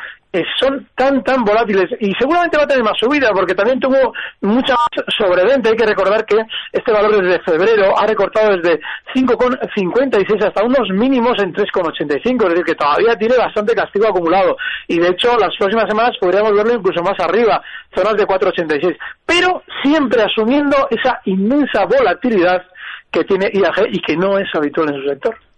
son 0.58 0.88
tan, 0.96 1.22
tan 1.22 1.44
volátiles 1.44 1.90
y 2.00 2.12
seguramente 2.18 2.56
va 2.56 2.64
a 2.64 2.66
tener 2.66 2.82
más 2.82 2.98
subida 2.98 3.30
porque 3.34 3.54
también 3.54 3.78
tuvo 3.78 4.14
mucha 4.40 4.74
más 4.74 5.04
sobreventa. 5.16 5.68
Hay 5.68 5.76
que 5.76 5.86
recordar 5.86 6.24
que 6.24 6.38
este 6.72 6.92
valor 6.92 7.22
desde 7.22 7.42
febrero 7.42 7.98
ha 7.98 8.06
recortado 8.06 8.56
desde 8.56 8.80
5,56 9.14 10.46
hasta 10.46 10.64
unos 10.64 10.88
mínimos 10.90 11.34
en 11.42 11.52
3,85, 11.52 12.42
es 12.44 12.48
decir, 12.48 12.64
que 12.64 12.74
todavía 12.74 13.16
tiene 13.16 13.36
bastante 13.36 13.74
castigo 13.74 14.08
acumulado 14.08 14.56
y 14.88 14.98
de 14.98 15.08
hecho 15.08 15.36
las 15.38 15.54
próximas 15.58 15.88
semanas 15.88 16.16
podríamos 16.18 16.54
verlo 16.54 16.74
incluso 16.74 17.02
más 17.02 17.18
arriba, 17.20 17.62
zonas 17.94 18.14
de 18.14 18.26
4,86, 18.26 18.96
pero 19.26 19.62
siempre 19.82 20.22
asumiendo 20.22 20.88
esa 20.90 21.20
inmensa 21.26 21.84
volatilidad 21.84 22.62
que 23.10 23.24
tiene 23.24 23.50
IAG 23.52 23.88
y 23.90 24.00
que 24.00 24.16
no 24.16 24.38
es 24.38 24.48
habitual 24.54 24.94
en 24.94 25.02
su 25.02 25.08
sector. 25.08 25.51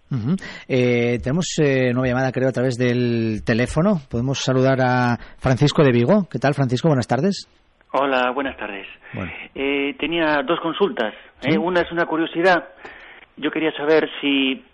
Eh, 0.69 1.19
tenemos 1.23 1.47
eh, 1.59 1.93
nueva 1.93 2.09
llamada, 2.09 2.33
creo, 2.33 2.49
a 2.49 2.53
través 2.53 2.77
del 2.77 3.43
teléfono. 3.45 4.01
Podemos 4.11 4.38
saludar 4.38 4.81
a 4.81 5.19
Francisco 5.38 5.83
de 5.83 5.93
Vigo. 5.93 6.29
¿Qué 6.31 6.38
tal, 6.38 6.55
Francisco? 6.55 6.88
Buenas 6.88 7.09
tardes. 7.09 7.49
Hola, 7.93 8.31
buenas 8.33 8.57
tardes. 8.57 8.87
Eh, 9.55 9.95
tenía 9.99 10.43
dos 10.43 10.59
consultas. 10.61 11.14
Una 11.61 11.81
es 11.81 11.93
una 11.93 12.07
curiosidad. 12.07 12.64
Yo 13.37 13.51
quería 13.51 13.73
saber 13.73 14.09
si 14.21 14.64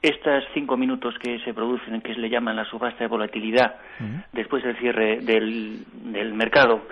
estos 0.00 0.44
cinco 0.54 0.76
minutos 0.76 1.14
que 1.22 1.38
se 1.44 1.54
producen, 1.54 2.00
que 2.00 2.14
se 2.14 2.20
le 2.20 2.30
llaman 2.30 2.56
la 2.56 2.64
subasta 2.64 3.04
de 3.04 3.08
volatilidad, 3.08 3.76
después 4.32 4.64
del 4.64 4.76
cierre 4.78 5.20
del, 5.20 5.84
del 6.12 6.34
mercado, 6.34 6.82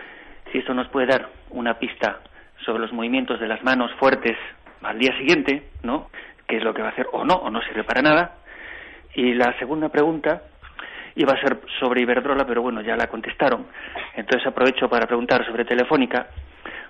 si 0.53 0.59
esto 0.59 0.75
nos 0.75 0.89
puede 0.89 1.07
dar 1.07 1.29
una 1.51 1.79
pista 1.79 2.21
sobre 2.65 2.81
los 2.81 2.93
movimientos 2.93 3.41
de 3.41 3.49
las 3.49 3.63
manos 3.65 3.91
fuertes 3.99 4.37
al 4.83 4.99
día 4.99 5.17
siguiente, 5.19 5.65
¿no? 5.83 6.09
Qué 6.51 6.57
es 6.57 6.65
lo 6.65 6.75
que 6.75 6.83
va 6.83 6.89
a 6.89 6.91
hacer 6.91 7.07
o 7.13 7.25
no, 7.25 7.35
o 7.35 7.49
no 7.49 7.63
sirve 7.63 7.85
para 7.85 8.03
nada. 8.03 8.39
Y 9.15 9.35
la 9.35 9.57
segunda 9.59 9.89
pregunta 9.89 10.43
iba 11.15 11.33
a 11.33 11.41
ser 11.41 11.61
sobre 11.79 12.03
Iberdrola, 12.03 12.45
pero 12.45 12.61
bueno, 12.61 12.81
ya 12.83 12.97
la 12.97 13.07
contestaron. 13.07 13.67
Entonces 14.17 14.47
aprovecho 14.49 14.89
para 14.89 15.07
preguntar 15.07 15.47
sobre 15.47 15.65
Telefónica, 15.65 16.27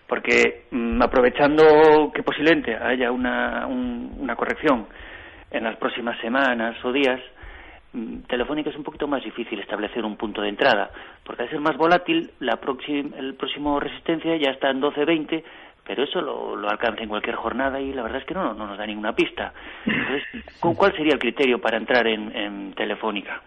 porque 0.06 0.64
mm, 0.70 1.02
aprovechando 1.02 2.10
que 2.14 2.22
posiblemente 2.22 2.74
haya 2.74 3.12
una, 3.12 3.66
una 3.66 4.34
corrección 4.34 4.86
en 5.50 5.64
las 5.64 5.76
próximas 5.76 6.18
semanas 6.20 6.82
o 6.82 6.90
días, 6.90 7.20
mm, 7.92 8.20
Telefónica 8.28 8.70
es 8.70 8.76
un 8.76 8.84
poquito 8.84 9.06
más 9.06 9.22
difícil 9.22 9.60
establecer 9.60 10.06
un 10.06 10.16
punto 10.16 10.40
de 10.40 10.48
entrada, 10.48 10.90
porque 11.22 11.42
al 11.42 11.50
ser 11.50 11.60
más 11.60 11.76
volátil, 11.76 12.30
la 12.40 12.58
el 12.88 13.34
próximo 13.34 13.78
resistencia 13.78 14.36
ya 14.36 14.52
está 14.52 14.70
en 14.70 14.80
12.20 14.80 15.44
pero 15.90 16.04
eso 16.04 16.20
lo, 16.20 16.54
lo, 16.54 16.70
alcanza 16.70 17.02
en 17.02 17.08
cualquier 17.08 17.34
jornada 17.34 17.80
y 17.80 17.92
la 17.92 18.04
verdad 18.04 18.20
es 18.20 18.24
que 18.24 18.32
no, 18.32 18.54
no 18.54 18.64
nos 18.64 18.78
da 18.78 18.86
ninguna 18.86 19.12
pista. 19.12 19.52
Entonces, 19.84 20.22
¿cuál 20.76 20.92
sería 20.92 21.14
el 21.14 21.18
criterio 21.18 21.58
para 21.60 21.78
entrar 21.78 22.06
en, 22.06 22.72
Telefónica? 22.74 23.42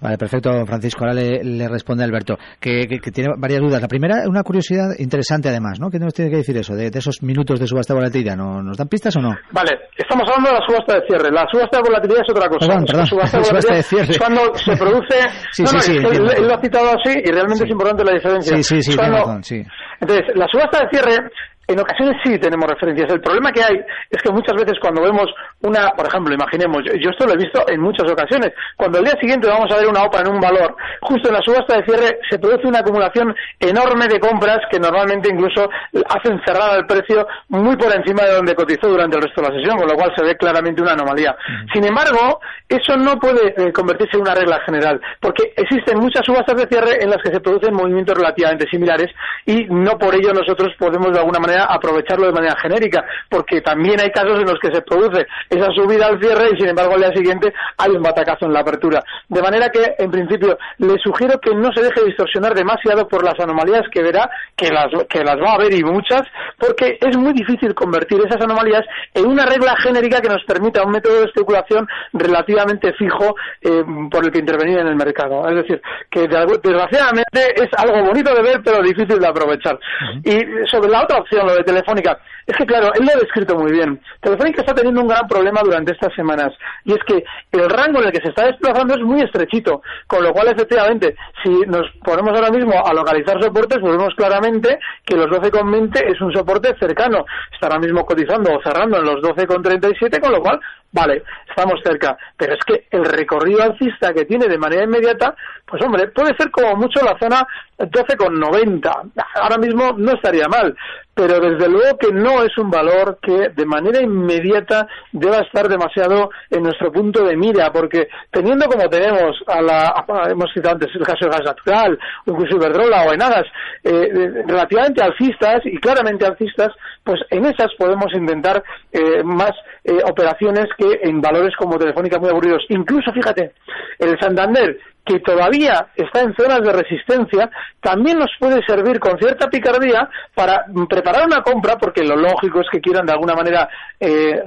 Vale, 0.00 0.16
perfecto, 0.16 0.64
Francisco. 0.64 1.04
Ahora 1.04 1.14
le, 1.14 1.68
responde 1.68 2.04
Alberto, 2.04 2.36
que, 2.60 2.86
tiene 3.12 3.30
varias 3.36 3.60
dudas. 3.60 3.82
La 3.82 3.88
primera, 3.88 4.22
una 4.28 4.44
curiosidad 4.44 4.94
interesante 4.98 5.48
además, 5.48 5.80
¿no? 5.80 5.90
¿Qué 5.90 5.98
nos 5.98 6.14
tiene 6.14 6.30
que 6.30 6.38
decir 6.38 6.56
eso 6.56 6.74
de, 6.74 6.86
esos 6.86 7.20
minutos 7.22 7.58
de 7.58 7.66
subasta 7.66 7.94
de 7.94 7.98
volatilidad? 7.98 8.36
¿No, 8.36 8.62
¿Nos 8.62 8.76
dan 8.76 8.86
pistas 8.86 9.16
o 9.16 9.20
no? 9.20 9.30
Vale, 9.50 9.90
estamos 9.96 10.22
hablando 10.28 10.50
de 10.50 10.58
la 10.60 10.66
subasta 10.66 10.94
de 10.94 11.06
cierre. 11.08 11.30
La 11.32 11.46
subasta 11.50 11.78
de 11.78 11.82
volatilidad 11.82 12.22
es 12.22 12.30
otra 12.30 12.48
cosa. 12.48 12.66
Perdón, 12.66 12.84
perdón. 12.86 13.00
La 13.00 13.26
subasta, 13.26 13.74
de, 13.74 13.82
cierre. 13.90 14.10
Es 14.12 14.18
cuando 14.18 14.54
se 14.54 14.76
produce... 14.76 15.18
sí, 15.50 15.66
sí, 15.66 15.80
sí, 15.80 15.96
él, 15.96 16.46
lo 16.46 16.54
ha 16.54 16.60
citado 16.60 16.90
así 16.94 17.18
y 17.18 17.30
realmente 17.30 17.64
es 17.64 17.70
importante 17.70 18.04
la 18.04 18.12
diferencia. 18.12 18.56
Sí, 18.56 18.62
sí, 18.62 18.82
sí, 18.82 18.96
tiene 18.96 19.18
razón, 19.18 19.42
sí. 19.42 19.62
Entonces, 20.00 20.34
la 20.34 20.46
subasta 20.50 20.80
de 20.80 20.88
cierre 20.90 21.30
en 21.68 21.78
ocasiones 21.78 22.16
sí 22.24 22.38
tenemos 22.38 22.68
referencias. 22.68 23.12
El 23.12 23.20
problema 23.20 23.52
que 23.52 23.62
hay 23.62 23.80
es 24.10 24.22
que 24.22 24.32
muchas 24.32 24.54
veces 24.56 24.78
cuando 24.80 25.02
vemos 25.02 25.26
una, 25.62 25.90
por 25.90 26.06
ejemplo, 26.06 26.34
imaginemos, 26.34 26.82
yo 26.84 27.10
esto 27.10 27.26
lo 27.26 27.34
he 27.34 27.36
visto 27.36 27.64
en 27.68 27.80
muchas 27.80 28.10
ocasiones, 28.10 28.52
cuando 28.76 28.98
el 28.98 29.04
día 29.04 29.14
siguiente 29.20 29.48
vamos 29.48 29.70
a 29.70 29.76
ver 29.76 29.88
una 29.88 30.02
OPA 30.02 30.20
en 30.20 30.28
un 30.28 30.40
valor, 30.40 30.74
justo 31.02 31.28
en 31.28 31.34
la 31.34 31.42
subasta 31.42 31.76
de 31.76 31.84
cierre 31.84 32.18
se 32.28 32.38
produce 32.38 32.66
una 32.66 32.80
acumulación 32.80 33.34
enorme 33.60 34.08
de 34.08 34.18
compras 34.18 34.58
que 34.70 34.80
normalmente 34.80 35.30
incluso 35.32 35.68
hacen 36.08 36.40
cerrar 36.44 36.78
el 36.78 36.86
precio 36.86 37.26
muy 37.48 37.76
por 37.76 37.94
encima 37.94 38.24
de 38.24 38.34
donde 38.34 38.54
cotizó 38.54 38.88
durante 38.88 39.16
el 39.16 39.22
resto 39.22 39.40
de 39.40 39.48
la 39.48 39.54
sesión, 39.54 39.78
con 39.78 39.88
lo 39.88 39.94
cual 39.94 40.12
se 40.16 40.24
ve 40.24 40.36
claramente 40.36 40.82
una 40.82 40.92
anomalía. 40.92 41.36
Sin 41.72 41.84
embargo, 41.84 42.40
eso 42.68 42.96
no 42.96 43.16
puede 43.18 43.54
eh, 43.56 43.72
convertirse 43.72 44.16
en 44.16 44.22
una 44.22 44.34
regla 44.34 44.60
general, 44.66 45.00
porque 45.20 45.52
existen 45.56 45.98
muchas 45.98 46.24
subastas 46.24 46.56
de 46.56 46.66
cierre 46.66 47.02
en 47.02 47.10
las 47.10 47.22
que 47.22 47.30
se 47.30 47.40
producen 47.40 47.74
movimientos 47.74 48.16
relativamente 48.16 48.66
similares 48.68 49.10
y 49.46 49.64
no 49.66 49.98
por 49.98 50.14
ello 50.14 50.32
nosotros 50.32 50.74
podemos 50.78 51.12
de 51.12 51.18
alguna 51.18 51.38
manera 51.38 51.51
aprovecharlo 51.58 52.26
de 52.26 52.32
manera 52.32 52.56
genérica, 52.60 53.04
porque 53.28 53.60
también 53.60 54.00
hay 54.00 54.10
casos 54.10 54.38
en 54.38 54.46
los 54.46 54.58
que 54.60 54.72
se 54.72 54.82
produce 54.82 55.26
esa 55.50 55.70
subida 55.72 56.06
al 56.06 56.20
cierre 56.20 56.50
y 56.52 56.60
sin 56.60 56.68
embargo 56.68 56.94
al 56.94 57.00
día 57.00 57.12
siguiente 57.12 57.52
hay 57.78 57.90
un 57.90 58.02
batacazo 58.02 58.46
en 58.46 58.52
la 58.52 58.60
apertura. 58.60 59.02
De 59.28 59.42
manera 59.42 59.68
que, 59.70 59.94
en 59.98 60.10
principio, 60.10 60.58
le 60.78 60.98
sugiero 60.98 61.38
que 61.40 61.54
no 61.54 61.72
se 61.72 61.82
deje 61.82 62.04
distorsionar 62.04 62.54
demasiado 62.54 63.06
por 63.08 63.24
las 63.24 63.38
anomalías 63.40 63.82
que 63.90 64.02
verá, 64.02 64.30
que 64.56 64.70
las, 64.70 64.88
que 65.08 65.24
las 65.24 65.36
va 65.36 65.52
a 65.52 65.54
haber 65.54 65.72
y 65.74 65.82
muchas, 65.82 66.22
porque 66.58 66.98
es 67.00 67.16
muy 67.16 67.32
difícil 67.32 67.74
convertir 67.74 68.18
esas 68.20 68.42
anomalías 68.42 68.82
en 69.14 69.26
una 69.26 69.46
regla 69.46 69.74
genérica 69.82 70.20
que 70.20 70.28
nos 70.28 70.44
permita 70.44 70.82
un 70.84 70.92
método 70.92 71.20
de 71.20 71.26
especulación 71.26 71.86
relativamente 72.12 72.92
fijo 72.94 73.34
eh, 73.60 73.82
por 74.10 74.24
el 74.24 74.30
que 74.30 74.38
intervenir 74.38 74.78
en 74.78 74.86
el 74.88 74.96
mercado. 74.96 75.48
Es 75.48 75.56
decir, 75.56 75.80
que 76.10 76.28
desgraciadamente 76.28 77.40
es 77.56 77.68
algo 77.76 78.06
bonito 78.06 78.34
de 78.34 78.42
ver, 78.42 78.60
pero 78.64 78.82
difícil 78.82 79.18
de 79.18 79.26
aprovechar. 79.26 79.78
Y 80.24 80.38
sobre 80.70 80.90
la 80.90 81.02
otra 81.02 81.18
opción, 81.18 81.41
lo 81.44 81.54
de 81.54 81.64
Telefónica. 81.64 82.18
Es 82.46 82.56
que, 82.56 82.66
claro, 82.66 82.92
él 82.94 83.06
lo 83.06 83.12
ha 83.12 83.20
descrito 83.20 83.56
muy 83.56 83.72
bien. 83.72 84.00
Telefónica 84.20 84.62
está 84.62 84.74
teniendo 84.74 85.00
un 85.00 85.08
gran 85.08 85.26
problema 85.28 85.60
durante 85.62 85.92
estas 85.92 86.12
semanas 86.14 86.52
y 86.84 86.92
es 86.92 86.98
que 87.06 87.24
el 87.52 87.70
rango 87.70 88.00
en 88.00 88.06
el 88.06 88.12
que 88.12 88.22
se 88.22 88.30
está 88.30 88.46
desplazando 88.46 88.94
es 88.94 89.00
muy 89.00 89.22
estrechito, 89.22 89.82
con 90.06 90.22
lo 90.22 90.32
cual, 90.32 90.48
efectivamente, 90.48 91.14
si 91.42 91.50
nos 91.66 91.88
ponemos 92.04 92.34
ahora 92.34 92.50
mismo 92.50 92.74
a 92.84 92.92
localizar 92.92 93.40
soportes, 93.42 93.78
pues 93.80 93.96
vemos 93.96 94.14
claramente 94.16 94.78
que 95.04 95.16
los 95.16 95.26
12,20 95.26 96.12
es 96.12 96.20
un 96.20 96.32
soporte 96.32 96.74
cercano. 96.78 97.24
Está 97.52 97.66
ahora 97.66 97.78
mismo 97.78 98.04
cotizando 98.04 98.54
o 98.54 98.62
cerrando 98.62 98.98
en 98.98 99.04
los 99.04 99.16
12,37, 99.22 100.20
con 100.20 100.32
lo 100.32 100.40
cual, 100.40 100.60
vale, 100.92 101.22
estamos 101.48 101.80
cerca. 101.84 102.16
Pero 102.36 102.54
es 102.54 102.64
que 102.64 102.86
el 102.90 103.04
recorrido 103.04 103.62
alcista 103.62 104.12
que 104.12 104.24
tiene 104.24 104.46
de 104.46 104.58
manera 104.58 104.84
inmediata, 104.84 105.34
pues 105.66 105.82
hombre, 105.84 106.08
puede 106.08 106.36
ser 106.36 106.50
como 106.50 106.76
mucho 106.76 107.00
la 107.04 107.18
zona 107.18 107.46
12,90. 107.78 109.12
Ahora 109.34 109.58
mismo 109.58 109.92
no 109.96 110.12
estaría 110.12 110.46
mal, 110.48 110.76
pero 111.14 111.40
desde 111.40 111.68
luego 111.68 111.98
que 111.98 112.12
no 112.12 112.42
es 112.42 112.56
un 112.56 112.70
valor 112.70 113.18
que 113.20 113.50
de 113.50 113.66
manera 113.66 114.00
inmediata 114.00 114.86
deba 115.12 115.38
estar 115.38 115.68
demasiado 115.68 116.30
en 116.50 116.62
nuestro 116.62 116.90
punto 116.90 117.24
de 117.24 117.36
mira, 117.36 117.70
porque 117.72 118.08
teniendo 118.30 118.66
como 118.66 118.88
tenemos 118.88 119.36
a 119.46 119.60
la, 119.60 120.04
hemos 120.30 120.52
citado 120.52 120.74
antes 120.74 120.94
el 120.94 121.04
caso 121.04 121.26
del 121.26 121.30
gas 121.30 121.44
natural, 121.44 121.98
incluso 122.26 122.56
Iberdrola 122.56 123.04
o 123.04 123.12
Enagas, 123.12 123.44
eh, 123.84 124.42
relativamente 124.46 125.02
alcistas 125.02 125.60
y 125.64 125.78
claramente 125.78 126.26
alcistas, 126.26 126.72
pues 127.04 127.20
en 127.30 127.44
esas 127.46 127.74
podemos 127.76 128.12
intentar 128.14 128.62
eh, 128.92 129.22
más 129.24 129.52
eh, 129.84 129.98
operaciones 130.04 130.66
que 130.78 130.81
en 131.02 131.20
valores 131.20 131.54
como 131.56 131.78
Telefónica 131.78 132.18
muy 132.18 132.30
aburridos. 132.30 132.64
Incluso, 132.68 133.12
fíjate, 133.12 133.52
el 133.98 134.18
Santander, 134.18 134.78
que 135.04 135.18
todavía 135.20 135.88
está 135.96 136.20
en 136.20 136.34
zonas 136.34 136.60
de 136.60 136.72
resistencia, 136.72 137.50
también 137.80 138.18
nos 138.18 138.30
puede 138.38 138.62
servir 138.64 139.00
con 139.00 139.18
cierta 139.18 139.48
picardía 139.48 140.08
para 140.34 140.64
preparar 140.88 141.26
una 141.26 141.42
compra, 141.42 141.76
porque 141.76 142.04
lo 142.04 142.16
lógico 142.16 142.60
es 142.60 142.66
que 142.70 142.80
quieran 142.80 143.06
de 143.06 143.12
alguna 143.12 143.34
manera 143.34 143.68
eh, 143.98 144.42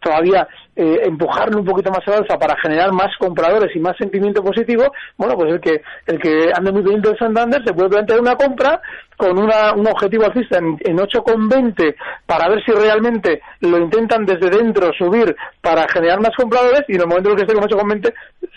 todavía 0.00 0.46
eh, 0.76 1.00
empujarlo 1.04 1.58
un 1.58 1.64
poquito 1.64 1.90
más 1.90 2.06
al 2.06 2.22
alza 2.22 2.38
para 2.38 2.56
generar 2.60 2.92
más 2.92 3.08
compradores 3.18 3.74
y 3.74 3.80
más 3.80 3.96
sentimiento 3.96 4.44
positivo, 4.44 4.92
bueno, 5.16 5.34
pues 5.34 5.54
el 5.54 5.60
que 5.60 5.82
el 6.06 6.18
que 6.20 6.50
ande 6.56 6.70
muy 6.70 6.82
bien 6.82 7.00
del 7.00 7.18
Santander 7.18 7.62
se 7.64 7.72
puede 7.72 7.88
plantear 7.88 8.20
una 8.20 8.36
compra 8.36 8.80
con 9.16 9.38
una, 9.38 9.72
un 9.72 9.86
objetivo 9.86 10.24
alcista 10.24 10.58
en, 10.58 10.76
en 10.84 10.98
8,20 10.98 11.94
para 12.26 12.48
ver 12.48 12.62
si 12.64 12.72
realmente 12.72 13.40
lo 13.60 13.78
intentan 13.78 14.26
desde 14.26 14.50
dentro 14.50 14.92
subir 14.92 15.34
para 15.62 15.88
generar 15.88 16.20
más 16.20 16.32
compradores 16.36 16.82
y 16.88 16.94
en 16.94 17.00
el 17.00 17.06
momento 17.06 17.30
en 17.30 17.38
el 17.38 17.46
que 17.46 17.52
esté 17.52 17.58
con 17.58 17.90
8,20 17.90 18.12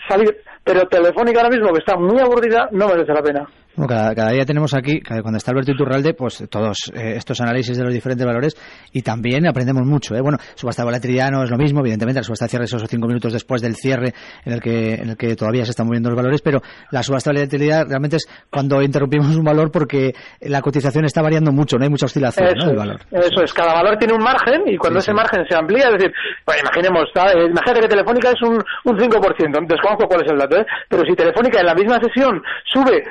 salir. 0.08 0.40
Pero 0.64 0.86
Telefónica 0.88 1.40
ahora 1.40 1.56
mismo, 1.56 1.72
que 1.72 1.78
está 1.78 1.96
muy 1.96 2.20
aburrida, 2.20 2.68
no 2.72 2.88
merece 2.88 3.12
la 3.12 3.22
pena 3.22 3.48
cada, 3.88 4.30
día 4.30 4.44
tenemos 4.44 4.74
aquí, 4.74 5.00
cuando 5.00 5.36
está 5.36 5.52
Alberto 5.52 5.72
Iturralde, 5.72 6.14
pues 6.14 6.44
todos 6.50 6.92
eh, 6.94 7.14
estos 7.16 7.40
análisis 7.40 7.76
de 7.76 7.84
los 7.84 7.92
diferentes 7.92 8.26
valores 8.26 8.56
y 8.92 9.02
también 9.02 9.46
aprendemos 9.46 9.86
mucho. 9.86 10.14
¿eh? 10.14 10.20
Bueno, 10.20 10.38
subasta 10.54 10.82
de 10.82 10.86
volatilidad 10.86 11.30
no 11.30 11.44
es 11.44 11.50
lo 11.50 11.56
mismo, 11.56 11.80
evidentemente, 11.80 12.20
la 12.20 12.24
subasta 12.24 12.46
de 12.46 12.48
cierre 12.50 12.64
esos 12.64 12.82
cinco 12.88 13.06
minutos 13.06 13.32
después 13.32 13.62
del 13.62 13.76
cierre 13.76 14.12
en 14.44 14.52
el 14.52 14.60
que, 14.60 14.94
en 14.94 15.10
el 15.10 15.16
que 15.16 15.36
todavía 15.36 15.64
se 15.64 15.70
están 15.70 15.86
moviendo 15.86 16.10
los 16.10 16.16
valores, 16.16 16.42
pero 16.42 16.60
la 16.90 17.02
subasta 17.02 17.30
de 17.30 17.40
volatilidad 17.40 17.86
realmente 17.88 18.16
es 18.16 18.28
cuando 18.50 18.82
interrumpimos 18.82 19.36
un 19.36 19.44
valor 19.44 19.70
porque 19.70 20.12
la 20.40 20.60
cotización 20.60 21.04
está 21.04 21.22
variando 21.22 21.52
mucho, 21.52 21.76
no 21.78 21.84
hay 21.84 21.90
mucha 21.90 22.06
oscilación 22.06 22.48
eso, 22.48 22.66
del 22.66 22.76
valor. 22.76 23.00
Eso 23.10 23.42
es, 23.42 23.52
cada 23.52 23.74
valor 23.74 23.96
tiene 23.98 24.14
un 24.14 24.22
margen 24.22 24.62
y 24.66 24.76
cuando 24.76 24.98
ese 24.98 25.12
margen 25.12 25.44
se 25.48 25.56
amplía, 25.56 25.86
es 25.88 25.92
decir, 25.92 26.12
pues 26.44 26.60
imaginemos, 26.60 27.04
eh, 27.14 27.46
imagínate 27.48 27.80
que 27.80 27.88
Telefónica 27.88 28.30
es 28.30 28.42
un, 28.42 28.58
un 28.84 28.98
5%, 28.98 29.66
desconozco 29.66 30.06
cuál 30.08 30.24
es 30.24 30.32
el 30.32 30.38
dato, 30.38 30.56
¿eh? 30.56 30.66
pero 30.88 31.04
si 31.08 31.14
Telefónica 31.14 31.60
en 31.60 31.66
la 31.66 31.74
misma 31.74 31.98
sesión 32.00 32.42
sube 32.64 33.04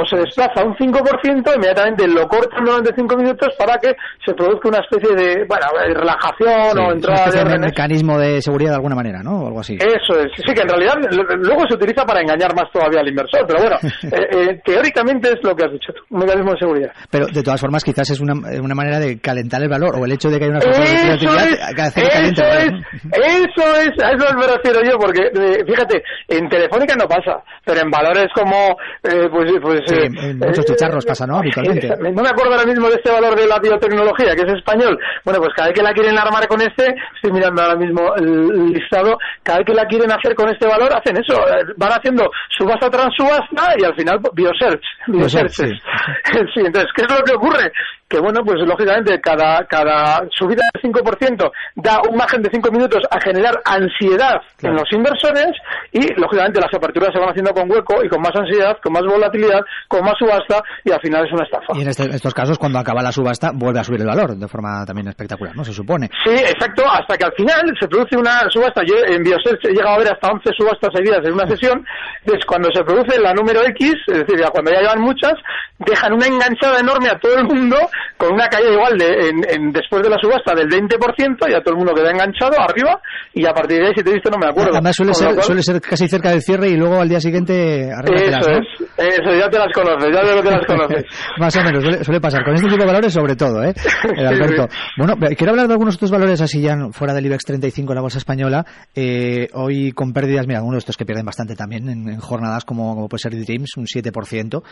o 0.00 0.05
se 0.08 0.16
desplaza 0.16 0.64
un 0.64 0.74
5%, 0.74 1.56
inmediatamente 1.56 2.08
lo 2.08 2.26
cortan 2.28 2.64
durante 2.64 2.94
5 2.94 3.16
minutos 3.16 3.48
para 3.58 3.76
que 3.78 3.94
se 4.24 4.34
produzca 4.34 4.68
una 4.68 4.80
especie 4.80 5.14
de, 5.14 5.44
bueno, 5.46 5.66
relajación 5.94 6.78
o 6.78 6.92
entrada 6.92 7.30
de... 7.30 7.58
Mecanismo 7.58 8.18
de 8.18 8.40
seguridad 8.42 8.70
de 8.70 8.76
alguna 8.76 8.94
manera, 8.94 9.22
¿no? 9.22 9.42
O 9.42 9.46
algo 9.48 9.60
así. 9.60 9.76
Eso 9.76 10.20
es. 10.20 10.30
Sí, 10.36 10.54
que 10.54 10.62
en 10.62 10.68
realidad 10.68 10.94
luego 11.38 11.62
se 11.68 11.74
utiliza 11.74 12.04
para 12.04 12.20
engañar 12.20 12.54
más 12.54 12.70
todavía 12.72 13.00
al 13.00 13.08
inversor, 13.08 13.44
pero 13.46 13.60
bueno, 13.60 13.76
eh, 13.82 14.50
eh, 14.50 14.60
teóricamente 14.64 15.30
es 15.30 15.38
lo 15.42 15.54
que 15.54 15.64
has 15.64 15.72
dicho 15.72 15.92
un 16.10 16.20
mecanismo 16.20 16.52
de 16.52 16.58
seguridad. 16.58 16.92
Pero 17.10 17.26
de 17.26 17.42
todas 17.42 17.60
formas 17.60 17.82
quizás 17.82 18.10
es 18.10 18.20
una, 18.20 18.34
una 18.34 18.74
manera 18.74 18.98
de 18.98 19.18
calentar 19.20 19.62
el 19.62 19.68
valor 19.68 19.96
o 19.98 20.04
el 20.04 20.12
hecho 20.12 20.30
de 20.30 20.38
que 20.38 20.44
hay 20.44 20.50
una 20.50 20.58
eso 20.58 20.70
es, 20.70 21.04
eso 21.04 21.30
es, 21.30 22.70
eso 23.12 23.64
es, 23.80 24.02
a 24.02 24.10
eso 24.12 24.36
me 24.36 24.46
refiero 24.46 24.80
yo, 24.82 24.98
porque 24.98 25.22
eh, 25.26 25.64
fíjate, 25.66 26.02
en 26.28 26.48
Telefónica 26.48 26.94
no 26.96 27.06
pasa, 27.06 27.42
pero 27.64 27.80
en 27.80 27.90
valores 27.90 28.26
como, 28.34 28.76
pues, 29.02 29.52
pues 29.62 29.80
muchos 30.10 30.64
chicharros 30.64 31.04
pasa, 31.04 31.26
¿no? 31.26 31.38
Habitualmente. 31.38 31.88
No 32.16 32.22
me 32.22 32.28
acuerdo 32.28 32.52
ahora 32.52 32.66
mismo 32.66 32.88
de 32.88 32.94
este 32.94 33.10
valor 33.10 33.36
de 33.36 33.46
la 33.46 33.58
biotecnología, 33.58 34.34
que 34.34 34.42
es 34.42 34.54
español. 34.54 34.98
Bueno, 35.24 35.40
pues 35.40 35.52
cada 35.54 35.68
vez 35.68 35.76
que 35.76 35.82
la 35.82 35.92
quieren 35.92 36.16
armar 36.18 36.46
con 36.48 36.60
este, 36.60 36.94
estoy 37.14 37.32
mirando 37.32 37.62
ahora 37.62 37.76
mismo 37.76 38.14
el 38.16 38.72
listado, 38.72 39.18
cada 39.42 39.58
vez 39.58 39.66
que 39.66 39.74
la 39.74 39.84
quieren 39.84 40.10
hacer 40.10 40.34
con 40.34 40.48
este 40.48 40.66
valor, 40.66 40.90
hacen 40.94 41.16
eso. 41.16 41.34
Eh, 41.48 41.64
van 41.76 41.92
haciendo 41.92 42.30
subasta 42.48 42.88
tras 42.88 43.08
subasta 43.16 43.74
y 43.78 43.84
al 43.84 43.94
final 43.94 44.18
biosearch. 44.32 44.82
Biosearch. 45.08 45.50
sí. 45.50 45.64
sí, 46.54 46.60
entonces, 46.64 46.90
¿qué 46.94 47.02
es 47.02 47.10
lo 47.10 47.24
que 47.24 47.34
ocurre? 47.34 47.70
Que 48.08 48.20
bueno, 48.20 48.42
pues 48.44 48.58
lógicamente 48.66 49.20
cada, 49.20 49.64
cada 49.66 50.22
subida 50.30 50.62
del 50.72 50.92
5% 50.92 51.50
da 51.76 52.00
un 52.08 52.16
margen 52.16 52.42
de 52.42 52.50
5 52.52 52.70
minutos 52.70 53.02
a 53.10 53.20
generar 53.20 53.60
ansiedad 53.64 54.40
en 54.62 54.74
los 54.74 54.84
inversores 54.92 55.50
y 55.92 56.14
lógicamente 56.14 56.60
las 56.60 56.72
aperturas 56.72 57.10
se 57.12 57.18
van 57.18 57.30
haciendo 57.30 57.52
con 57.52 57.70
hueco 57.70 58.04
y 58.04 58.08
con 58.08 58.20
más 58.20 58.34
ansiedad, 58.34 58.76
con 58.82 58.92
más 58.92 59.02
volatilidad, 59.02 59.60
con 59.88 60.04
más 60.04 60.14
subasta 60.18 60.62
y 60.84 60.92
al 60.92 61.00
final 61.00 61.26
es 61.26 61.32
una 61.32 61.44
estafa. 61.44 61.72
Y 61.74 61.82
en 61.82 61.88
este, 61.88 62.04
estos 62.04 62.32
casos 62.32 62.58
cuando 62.58 62.78
acaba 62.78 63.02
la 63.02 63.10
subasta 63.10 63.50
vuelve 63.52 63.80
a 63.80 63.84
subir 63.84 64.00
el 64.00 64.06
valor 64.06 64.36
de 64.36 64.48
forma 64.48 64.84
también 64.86 65.08
espectacular, 65.08 65.56
¿no? 65.56 65.64
Se 65.64 65.72
supone. 65.72 66.08
Sí, 66.24 66.34
exacto, 66.34 66.84
hasta 66.88 67.16
que 67.16 67.24
al 67.24 67.32
final 67.32 67.74
se 67.78 67.88
produce 67.88 68.16
una 68.16 68.48
subasta. 68.50 68.82
Yo 68.84 68.94
en 69.04 69.22
Bioset 69.22 69.58
he 69.64 69.72
llegado 69.72 69.96
a 69.96 69.98
ver 69.98 70.12
hasta 70.12 70.30
11 70.30 70.50
subastas 70.56 70.90
seguidas 70.94 71.20
en 71.24 71.32
una 71.32 71.48
sesión. 71.48 71.84
Es 72.24 72.44
cuando 72.46 72.68
se 72.72 72.84
produce 72.84 73.18
la 73.20 73.32
número 73.32 73.62
X, 73.66 73.94
es 74.06 74.18
decir, 74.18 74.44
cuando 74.52 74.70
ya 74.70 74.80
llevan 74.80 75.00
muchas, 75.00 75.34
dejan 75.78 76.12
una 76.12 76.26
enganchada 76.26 76.80
enorme 76.80 77.08
a 77.08 77.18
todo 77.18 77.36
el 77.38 77.44
mundo 77.44 77.76
con 78.16 78.32
una 78.32 78.48
caída 78.48 78.72
igual 78.72 78.96
de, 78.96 79.28
en, 79.54 79.72
después 79.72 80.02
de 80.02 80.10
la 80.10 80.16
subasta 80.20 80.54
del 80.54 80.68
20%, 80.68 81.50
ya 81.50 81.60
todo 81.60 81.74
el 81.74 81.76
mundo 81.76 81.94
queda 81.94 82.10
enganchado 82.10 82.58
arriba 82.58 83.00
y 83.34 83.44
a 83.46 83.52
partir 83.52 83.78
de 83.78 83.88
ahí, 83.88 83.92
si 83.94 84.02
te 84.02 84.10
he 84.10 84.14
visto, 84.14 84.30
no 84.30 84.38
me 84.38 84.46
acuerdo. 84.46 84.72
Además 84.72 84.96
suele, 84.96 85.14
ser, 85.14 85.42
suele 85.42 85.62
ser 85.62 85.80
casi 85.80 86.08
cerca 86.08 86.30
del 86.30 86.40
cierre 86.42 86.68
y 86.70 86.76
luego 86.76 87.00
al 87.00 87.08
día 87.08 87.20
siguiente 87.20 87.90
Eso 87.90 88.50
es, 88.50 88.66
eso, 88.96 89.34
ya 89.34 89.48
te 89.48 89.58
las 89.58 89.72
conoces, 89.74 90.08
ya 90.12 90.22
veo 90.22 90.36
que 90.36 90.48
te 90.48 90.50
las 90.50 90.66
conoces. 90.66 91.04
Más 91.38 91.56
o 91.56 91.62
menos, 91.62 92.04
suele, 92.04 92.20
pasar. 92.20 92.44
Con 92.44 92.54
este 92.54 92.68
tipo 92.68 92.80
de 92.80 92.86
valores 92.86 93.12
sobre 93.12 93.36
todo, 93.36 93.62
¿eh? 93.62 93.74
Alberto. 94.26 94.68
Bueno, 94.96 95.14
quiero 95.36 95.50
hablar 95.50 95.66
de 95.66 95.74
algunos 95.74 95.96
otros 95.96 96.10
valores 96.10 96.40
así 96.40 96.60
ya 96.60 96.76
fuera 96.92 97.14
del 97.14 97.26
IBEX 97.26 97.44
35 97.44 97.92
en 97.92 97.94
la 97.94 98.02
bolsa 98.02 98.18
española. 98.18 98.64
Eh, 98.94 99.48
hoy 99.52 99.92
con 99.92 100.12
pérdidas, 100.12 100.46
mira, 100.46 100.58
algunos 100.58 100.76
de 100.76 100.78
estos 100.80 100.96
que 100.96 101.04
pierden 101.04 101.26
bastante 101.26 101.54
también 101.54 101.88
en, 101.88 102.18
jornadas 102.20 102.64
como, 102.64 102.94
como, 102.94 103.08
puede 103.08 103.20
ser 103.20 103.32
Dreams, 103.36 103.76
un 103.76 103.86
7% 103.86 104.62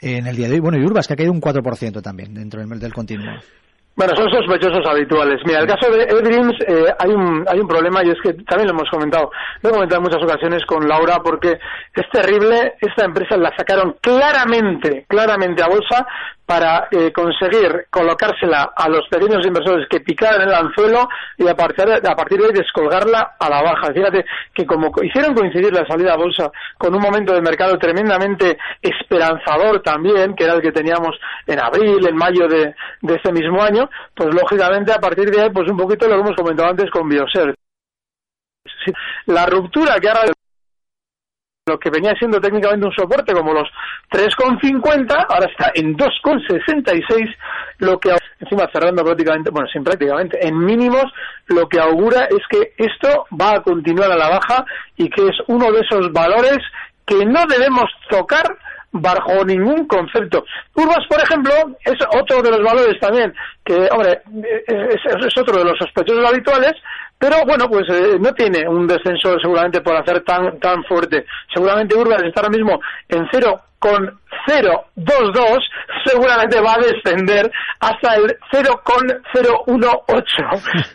en 0.00 0.26
el 0.26 0.36
día 0.36 0.48
de 0.48 0.54
hoy. 0.54 0.60
Bueno, 0.60 0.78
y 0.78 0.84
Urbas, 0.84 1.06
que 1.06 1.14
ha 1.14 1.16
caído 1.16 1.32
un 1.32 1.40
4% 1.40 2.02
también 2.02 2.34
dentro 2.34 2.60
del, 2.60 2.67
del 2.76 2.92
continuo. 2.92 3.34
Bueno, 3.98 4.14
son 4.14 4.30
sospechosos 4.30 4.86
habituales. 4.86 5.40
Mira, 5.44 5.58
el 5.58 5.66
caso 5.66 5.90
de 5.90 6.04
Edreams 6.04 6.54
eh, 6.68 6.94
hay, 7.00 7.10
un, 7.10 7.44
hay 7.48 7.58
un 7.58 7.66
problema 7.66 8.04
y 8.04 8.10
es 8.10 8.16
que 8.22 8.32
también 8.44 8.68
lo 8.68 8.74
hemos 8.74 8.88
comentado. 8.90 9.32
Lo 9.60 9.70
he 9.70 9.72
comentado 9.72 9.98
en 9.98 10.04
muchas 10.04 10.22
ocasiones 10.22 10.64
con 10.66 10.86
Laura 10.86 11.18
porque 11.18 11.58
es 11.94 12.10
terrible. 12.12 12.74
Esta 12.80 13.06
empresa 13.06 13.36
la 13.36 13.52
sacaron 13.56 13.96
claramente, 14.00 15.04
claramente 15.08 15.64
a 15.64 15.68
bolsa 15.68 16.06
para 16.48 16.88
eh, 16.90 17.12
conseguir 17.12 17.88
colocársela 17.90 18.72
a 18.74 18.88
los 18.88 19.06
pequeños 19.10 19.44
inversores 19.44 19.86
que 19.86 20.00
picaran 20.00 20.48
el 20.48 20.54
anzuelo 20.54 21.06
y 21.36 21.46
a 21.46 21.54
partir, 21.54 21.84
de, 21.84 21.96
a 21.96 22.16
partir 22.16 22.38
de 22.40 22.46
ahí 22.46 22.52
descolgarla 22.54 23.36
a 23.38 23.50
la 23.50 23.60
baja. 23.60 23.92
Fíjate 23.92 24.24
que 24.54 24.64
como 24.64 24.90
hicieron 25.02 25.34
coincidir 25.34 25.74
la 25.74 25.86
salida 25.86 26.14
a 26.14 26.16
bolsa 26.16 26.50
con 26.78 26.94
un 26.94 27.02
momento 27.02 27.34
de 27.34 27.42
mercado 27.42 27.76
tremendamente 27.76 28.56
esperanzador 28.80 29.82
también, 29.82 30.34
que 30.34 30.44
era 30.44 30.54
el 30.54 30.62
que 30.62 30.72
teníamos 30.72 31.20
en 31.46 31.60
abril, 31.60 32.08
en 32.08 32.16
mayo 32.16 32.48
de, 32.48 32.74
de 33.02 33.14
este 33.14 33.30
mismo 33.30 33.62
año, 33.62 33.90
pues 34.14 34.32
lógicamente 34.32 34.90
a 34.90 34.98
partir 34.98 35.30
de 35.30 35.42
ahí, 35.42 35.50
pues 35.50 35.70
un 35.70 35.76
poquito 35.76 36.08
lo 36.08 36.14
que 36.14 36.20
hemos 36.20 36.36
comentado 36.36 36.70
antes 36.70 36.90
con 36.90 37.10
Bioser. 37.10 37.54
La 39.26 39.44
ruptura 39.44 40.00
que 40.00 40.08
ahora 40.08 40.32
lo 41.68 41.78
que 41.78 41.90
venía 41.90 42.14
siendo 42.18 42.40
técnicamente 42.40 42.86
un 42.86 42.92
soporte 42.92 43.32
como 43.32 43.52
los 43.52 43.68
3,50, 44.10 45.26
ahora 45.28 45.46
está 45.50 45.70
en 45.74 45.96
2,66, 45.96 47.36
lo 47.78 47.98
que 47.98 48.16
encima 48.40 48.68
cerrando 48.72 49.04
prácticamente, 49.04 49.50
bueno, 49.50 49.68
sin 49.68 49.84
prácticamente, 49.84 50.38
en 50.46 50.58
mínimos, 50.58 51.04
lo 51.46 51.68
que 51.68 51.78
augura 51.78 52.24
es 52.24 52.40
que 52.48 52.72
esto 52.76 53.26
va 53.40 53.56
a 53.56 53.62
continuar 53.62 54.10
a 54.10 54.16
la 54.16 54.30
baja 54.30 54.64
y 54.96 55.10
que 55.10 55.26
es 55.26 55.36
uno 55.48 55.70
de 55.72 55.80
esos 55.80 56.12
valores 56.12 56.58
que 57.06 57.24
no 57.24 57.44
debemos 57.46 57.86
tocar 58.10 58.56
bajo 58.92 59.44
ningún 59.44 59.86
concepto. 59.86 60.44
Curvas, 60.72 61.06
por 61.08 61.20
ejemplo, 61.20 61.52
es 61.84 61.96
otro 62.20 62.42
de 62.42 62.50
los 62.50 62.62
valores 62.62 62.98
también, 63.00 63.34
que, 63.64 63.88
hombre, 63.90 64.22
es, 64.66 65.38
otro 65.38 65.58
de 65.58 65.64
los 65.64 65.78
sospechosos 65.78 66.26
habituales, 66.26 66.72
pero 67.18 67.36
bueno, 67.46 67.68
pues 67.68 67.84
eh, 67.90 68.16
no 68.20 68.32
tiene 68.32 68.66
un 68.68 68.86
descenso 68.86 69.38
seguramente 69.40 69.80
por 69.80 69.96
hacer 69.96 70.20
tan, 70.22 70.58
tan 70.60 70.84
fuerte. 70.84 71.26
Seguramente 71.52 71.96
Urbas 71.96 72.22
está 72.22 72.40
ahora 72.40 72.56
mismo 72.56 72.80
en 73.08 73.26
cero 73.30 73.60
con 73.78 74.18
0,22 74.48 75.58
seguramente 76.04 76.60
va 76.60 76.74
a 76.74 76.78
descender 76.78 77.50
hasta 77.80 78.16
el 78.16 78.36
0,018 78.50 80.24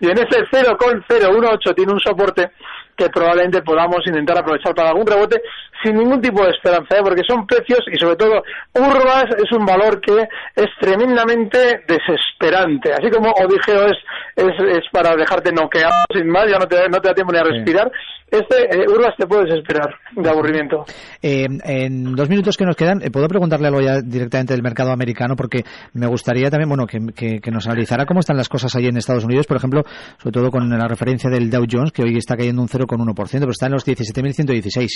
y 0.01 0.10
en 0.10 0.17
ese 0.17 0.43
0,018 0.51 1.73
tiene 1.75 1.93
un 1.93 1.99
soporte 1.99 2.51
que 2.97 3.10
probablemente 3.10 3.62
podamos 3.62 3.99
intentar 4.06 4.38
aprovechar 4.38 4.73
para 4.73 4.89
algún 4.89 5.08
rebote 5.08 5.41
sin 5.84 5.97
ningún 5.97 6.21
tipo 6.21 6.43
de 6.43 6.51
esperanza, 6.51 6.95
¿eh? 6.95 7.01
porque 7.03 7.21
son 7.27 7.45
precios 7.45 7.82
y 7.91 7.99
sobre 7.99 8.15
todo 8.15 8.43
Urbas 8.73 9.25
es 9.38 9.51
un 9.51 9.65
valor 9.65 9.99
que 9.99 10.27
es 10.56 10.69
tremendamente 10.79 11.84
desesperante. 11.88 12.93
Así 12.93 13.10
como 13.12 13.32
Odigeo 13.32 13.88
es, 13.88 13.97
es, 14.36 14.77
es 14.77 14.84
para 14.91 15.15
dejarte 15.15 15.51
noqueado 15.51 15.93
sin 16.13 16.29
más, 16.29 16.45
ya 16.49 16.58
no 16.58 16.67
te, 16.67 16.88
no 16.89 16.99
te 16.99 17.10
da 17.10 17.13
tiempo 17.13 17.34
ni 17.34 17.39
a 17.39 17.43
respirar. 17.43 17.91
Este 18.34 18.63
eh, 18.63 18.86
Urbas 18.89 19.13
te 19.15 19.27
puedes 19.27 19.53
esperar 19.53 19.93
de 20.15 20.27
aburrimiento. 20.27 20.86
Eh, 21.21 21.45
en 21.65 22.15
dos 22.15 22.29
minutos 22.29 22.58
que 22.58 22.65
nos 22.65 22.75
quedan, 22.75 23.03
eh, 23.03 23.12
puedo 23.12 23.27
preguntarle 23.27 23.67
algo 23.67 23.79
ya 23.79 24.01
directamente 24.01 24.53
del 24.56 24.63
mercado 24.63 24.91
americano 24.91 25.36
porque 25.36 25.63
me 25.93 26.08
gustaría 26.08 26.49
también, 26.49 26.67
bueno, 26.67 26.88
que, 26.88 26.97
que, 27.15 27.39
que, 27.39 27.51
nos 27.51 27.67
analizara 27.67 28.08
cómo 28.08 28.21
están 28.21 28.36
las 28.36 28.49
cosas 28.49 28.75
ahí 28.75 28.88
en 28.88 28.97
Estados 28.97 29.23
Unidos, 29.23 29.45
por 29.45 29.58
ejemplo, 29.58 29.84
sobre 30.17 30.32
todo 30.32 30.49
con 30.49 30.67
la 30.67 30.88
referencia 30.88 31.29
del 31.29 31.51
Dow 31.51 31.65
Jones, 31.69 31.91
que 31.91 32.01
hoy 32.01 32.17
está 32.17 32.36
cayendo 32.36 32.63
un 32.63 32.69
0,1%, 32.86 33.39
pero 33.39 33.52
está 33.52 33.67
en 33.67 33.74
los 33.74 33.86
17.116. 33.86 34.88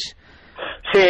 Sí, 0.94 1.02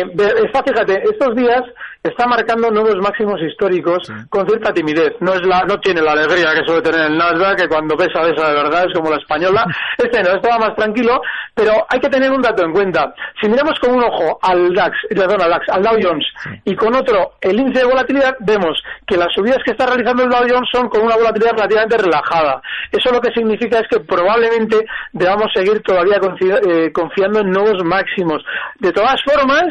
está, 0.45 0.63
fíjate, 0.63 1.01
estos 1.03 1.35
días 1.35 1.61
está 2.09 2.27
marcando 2.27 2.69
nuevos 2.71 2.95
máximos 2.97 3.41
históricos 3.41 4.11
con 4.29 4.47
cierta 4.47 4.73
timidez. 4.73 5.13
No 5.19 5.33
es 5.33 5.45
la, 5.45 5.63
no 5.63 5.79
tiene 5.79 6.01
la 6.01 6.11
alegría 6.11 6.53
que 6.53 6.65
suele 6.65 6.81
tener 6.81 7.11
el 7.11 7.17
Nasdaq, 7.17 7.57
que 7.57 7.67
cuando 7.67 7.95
pesa 7.95 8.21
esa 8.27 8.49
de 8.49 8.55
verdad 8.55 8.85
es 8.87 8.93
como 8.93 9.09
la 9.09 9.17
española. 9.17 9.65
Este 9.97 10.21
no, 10.21 10.35
estaba 10.35 10.59
más 10.59 10.75
tranquilo, 10.75 11.19
pero 11.55 11.73
hay 11.89 11.99
que 11.99 12.09
tener 12.09 12.31
un 12.31 12.41
dato 12.41 12.63
en 12.63 12.71
cuenta. 12.71 13.13
Si 13.41 13.49
miramos 13.49 13.79
con 13.79 13.95
un 13.95 14.03
ojo 14.03 14.37
al 14.41 14.73
DAX, 14.73 14.95
perdón, 15.09 15.41
al 15.41 15.49
DAX, 15.49 15.69
al 15.69 15.81
Dow 15.81 15.97
Jones, 16.01 16.25
y 16.63 16.75
con 16.75 16.95
otro 16.95 17.33
el 17.41 17.59
índice 17.59 17.79
de 17.79 17.85
volatilidad, 17.85 18.35
vemos 18.39 18.81
que 19.07 19.17
las 19.17 19.33
subidas 19.33 19.57
que 19.65 19.71
está 19.71 19.87
realizando 19.87 20.23
el 20.23 20.29
Dow 20.29 20.45
Jones 20.47 20.69
son 20.71 20.87
con 20.87 21.01
una 21.01 21.15
volatilidad 21.15 21.53
relativamente 21.53 21.97
relajada. 21.97 22.61
Eso 22.91 23.11
lo 23.11 23.19
que 23.19 23.31
significa 23.33 23.79
es 23.79 23.87
que 23.89 23.99
probablemente 23.99 24.85
debamos 25.13 25.51
seguir 25.53 25.81
todavía 25.81 26.19
eh, 26.67 26.91
confiando 26.93 27.39
en 27.41 27.49
nuevos 27.49 27.83
máximos. 27.83 28.43
De 28.79 28.91
todas 28.91 29.21
formas, 29.23 29.67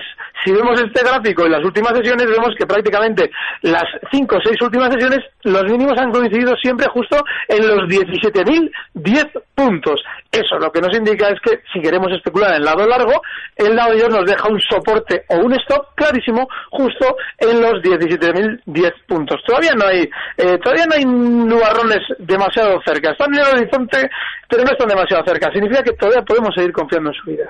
si 0.47 0.53
vemos 0.53 0.81
este 0.81 1.03
gráfico 1.03 1.45
en 1.45 1.53
las 1.53 1.65
últimas 1.65 1.93
sesiones, 1.93 2.27
vemos 2.29 2.55
que 2.57 2.67
prácticamente 2.67 3.29
las 3.63 3.85
cinco 4.13 4.37
o 4.37 4.41
seis 4.45 4.57
últimas 4.63 4.93
sesiones, 4.93 5.19
los 5.43 5.65
mínimos 5.65 5.99
han 5.99 6.13
coincidido 6.13 6.55
siempre 6.63 6.87
justo 6.93 7.19
en 7.49 7.67
los 7.67 7.89
17.010 7.89 9.43
puntos. 9.57 10.01
Eso 10.31 10.59
lo 10.59 10.71
que 10.71 10.81
nos 10.81 10.97
indica 10.97 11.29
es 11.29 11.41
que 11.41 11.59
si 11.73 11.81
queremos 11.81 12.13
especular 12.13 12.51
en 12.51 12.57
el 12.59 12.65
lado 12.65 12.87
largo, 12.87 13.23
el 13.57 13.75
lado 13.75 13.93
ellos 13.95 14.11
nos 14.11 14.25
deja 14.25 14.49
un 14.49 14.61
soporte 14.61 15.25
o 15.31 15.39
un 15.39 15.53
stop 15.55 15.95
clarísimo 15.97 16.47
justo 16.71 17.17
en 17.39 17.61
los 17.61 17.83
17.010 17.83 18.93
puntos. 19.09 19.41
Todavía 19.45 19.73
no 19.75 19.87
hay, 19.87 20.09
eh, 20.37 20.59
todavía 20.63 20.87
no 20.87 20.95
hay 20.95 21.05
nubarrones 21.05 22.01
demasiado 22.19 22.79
cerca. 22.87 23.11
Están 23.11 23.35
en 23.35 23.41
el 23.41 23.59
horizonte, 23.59 24.09
pero 24.49 24.63
no 24.63 24.71
están 24.71 24.89
demasiado 24.89 25.25
cerca. 25.27 25.51
Significa 25.53 25.83
que 25.83 25.93
todavía 25.93 26.23
podemos 26.23 26.51
seguir 26.55 26.73
confiando 26.73 27.11
en 27.11 27.17
subidas. 27.17 27.49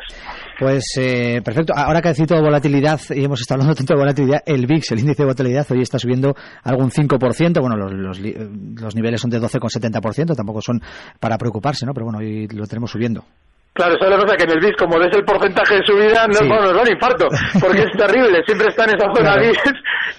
Pues 0.59 0.85
eh, 0.99 1.43
perfecto. 1.45 1.73
Ahora 1.77 2.01
que 2.01 2.09
ha 2.09 2.15
citado 2.15 2.43
volatilidad 2.43 2.86
y 3.11 3.25
hemos 3.25 3.41
estado 3.41 3.61
hablando 3.61 3.75
tanto 3.75 3.95
de 3.95 4.01
volatilidad, 4.01 4.43
el 4.47 4.67
VIX, 4.67 4.93
el 4.93 5.01
índice 5.01 5.23
de 5.23 5.25
volatilidad, 5.25 5.67
hoy 5.71 5.83
está 5.83 5.99
subiendo 5.99 6.35
algún 6.63 6.91
5%. 6.91 7.61
Bueno, 7.61 7.77
los, 7.77 7.93
los, 7.93 8.21
los 8.21 8.95
niveles 8.95 9.21
son 9.21 9.31
de 9.31 9.41
12,70%, 9.41 10.37
tampoco 10.37 10.61
son 10.63 10.81
para 11.19 11.37
preocuparse, 11.37 11.85
¿no? 11.85 11.93
Pero 11.93 12.07
bueno, 12.07 12.19
hoy 12.19 12.47
lo 12.49 12.67
tenemos 12.67 12.91
subiendo. 12.91 13.25
Claro, 13.77 13.95
eso 13.95 14.07
es 14.07 14.11
que 14.11 14.23
pasa, 14.23 14.37
que 14.39 14.45
en 14.45 14.51
el 14.53 14.61
BIS, 14.61 14.77
como 14.79 14.99
ves 14.99 15.15
el 15.15 15.25
porcentaje 15.25 15.75
de 15.77 15.85
subida, 15.85 16.27
no, 16.27 16.41
nos 16.41 16.73
da 16.73 16.81
un 16.81 16.91
infarto, 16.91 17.29
porque 17.61 17.83
es 17.83 17.93
terrible, 17.93 18.43
siempre 18.47 18.69
está 18.69 18.85
en 18.85 18.97
esa 18.97 19.13
zona 19.15 19.37
BIS 19.37 19.59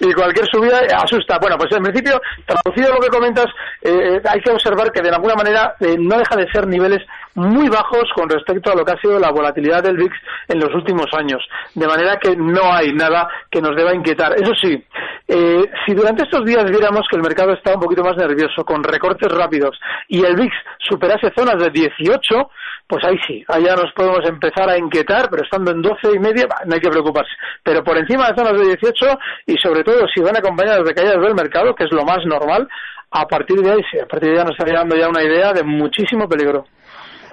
y 0.00 0.12
cualquier 0.12 0.46
subida 0.46 0.78
asusta. 0.94 1.38
Bueno, 1.40 1.56
pues 1.58 1.72
en 1.72 1.82
principio, 1.82 2.20
traducido 2.46 2.94
lo 2.94 3.00
que 3.00 3.08
comentas, 3.08 3.46
eh, 3.82 4.22
hay 4.24 4.40
que 4.40 4.52
observar 4.52 4.92
que 4.92 5.02
de 5.02 5.10
alguna 5.10 5.34
manera 5.34 5.74
eh, 5.80 5.96
no 5.98 6.18
deja 6.18 6.36
de 6.36 6.48
ser 6.52 6.68
niveles 6.68 7.04
muy 7.34 7.68
bajos 7.68 8.04
con 8.14 8.28
respecto 8.28 8.70
a 8.70 8.76
lo 8.76 8.84
que 8.84 8.92
ha 8.92 9.00
sido 9.00 9.18
la 9.18 9.30
volatilidad 9.30 9.82
del 9.82 9.96
VIX 9.96 10.14
en 10.48 10.60
los 10.60 10.72
últimos 10.74 11.06
años, 11.16 11.42
de 11.74 11.86
manera 11.86 12.16
que 12.16 12.36
no 12.36 12.72
hay 12.72 12.92
nada 12.92 13.28
que 13.50 13.60
nos 13.60 13.74
deba 13.74 13.94
inquietar. 13.94 14.34
Eso 14.40 14.52
sí, 14.54 14.84
eh, 15.26 15.64
si 15.84 15.94
durante 15.94 16.22
estos 16.22 16.44
días 16.44 16.64
viéramos 16.70 17.06
que 17.10 17.16
el 17.16 17.22
mercado 17.22 17.54
está 17.54 17.74
un 17.74 17.80
poquito 17.80 18.04
más 18.04 18.16
nervioso, 18.16 18.64
con 18.64 18.84
recortes 18.84 19.30
rápidos, 19.32 19.78
y 20.08 20.24
el 20.24 20.36
VIX 20.36 20.54
superase 20.78 21.32
zonas 21.36 21.58
de 21.58 21.70
18, 21.70 22.50
pues 22.88 23.04
ahí 23.04 23.16
sí, 23.26 23.44
allá 23.48 23.74
nos 23.74 23.92
podemos 23.94 24.20
empezar 24.28 24.68
a 24.68 24.78
inquietar, 24.78 25.28
pero 25.30 25.42
estando 25.42 25.72
en 25.72 25.82
12 25.82 25.96
y 26.14 26.18
media 26.18 26.46
no 26.66 26.74
hay 26.74 26.80
que 26.80 26.90
preocuparse. 26.90 27.32
Pero 27.64 27.82
por 27.82 27.96
encima 27.96 28.28
de 28.28 28.36
zonas 28.36 28.60
de 28.60 28.76
18 28.76 29.18
y 29.46 29.56
sobre 29.56 29.82
todo 29.82 30.06
si 30.14 30.22
van 30.22 30.36
acompañadas 30.36 30.84
de 30.84 30.94
caídas 30.94 31.20
del 31.20 31.34
mercado, 31.34 31.74
que 31.74 31.84
es 31.84 31.92
lo 31.92 32.04
más 32.04 32.18
normal, 32.26 32.68
a 33.10 33.26
partir 33.26 33.56
de 33.60 33.72
ahí 33.72 33.80
sí, 33.90 33.98
a 33.98 34.06
partir 34.06 34.30
de 34.30 34.38
ahí 34.38 34.44
nos 34.44 34.52
estaría 34.52 34.78
dando 34.78 34.96
ya 34.96 35.08
una 35.08 35.22
idea 35.22 35.52
de 35.52 35.64
muchísimo 35.64 36.28
peligro. 36.28 36.64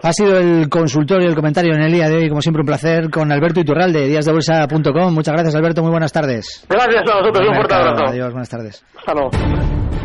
Ha 0.04 0.14
sido 0.14 0.38
el 0.38 0.70
consultorio, 0.70 1.28
el 1.28 1.36
comentario 1.36 1.74
en 1.74 1.82
el 1.82 1.92
día 1.92 2.08
de 2.08 2.18
hoy, 2.18 2.30
como 2.30 2.42
siempre 2.42 2.62
un 2.62 2.68
placer, 2.68 3.10
con 3.10 3.32
Alberto 3.32 3.60
Iturralde, 3.60 4.02
de 4.02 4.08
díasdebolsa.com. 4.08 5.14
Muchas 5.14 5.34
gracias 5.34 5.56
Alberto, 5.56 5.82
muy 5.82 5.92
buenas 5.92 6.14
tardes. 6.14 6.66
Gracias 6.70 7.04
a 7.10 7.20
vosotros, 7.20 7.48
un 7.48 7.56
fuerte 7.56 7.74
abrazo. 7.74 8.06
Adiós, 8.08 8.32
buenas 8.32 8.50
tardes. 8.50 8.86
Hasta 8.96 9.14
luego. 9.14 10.05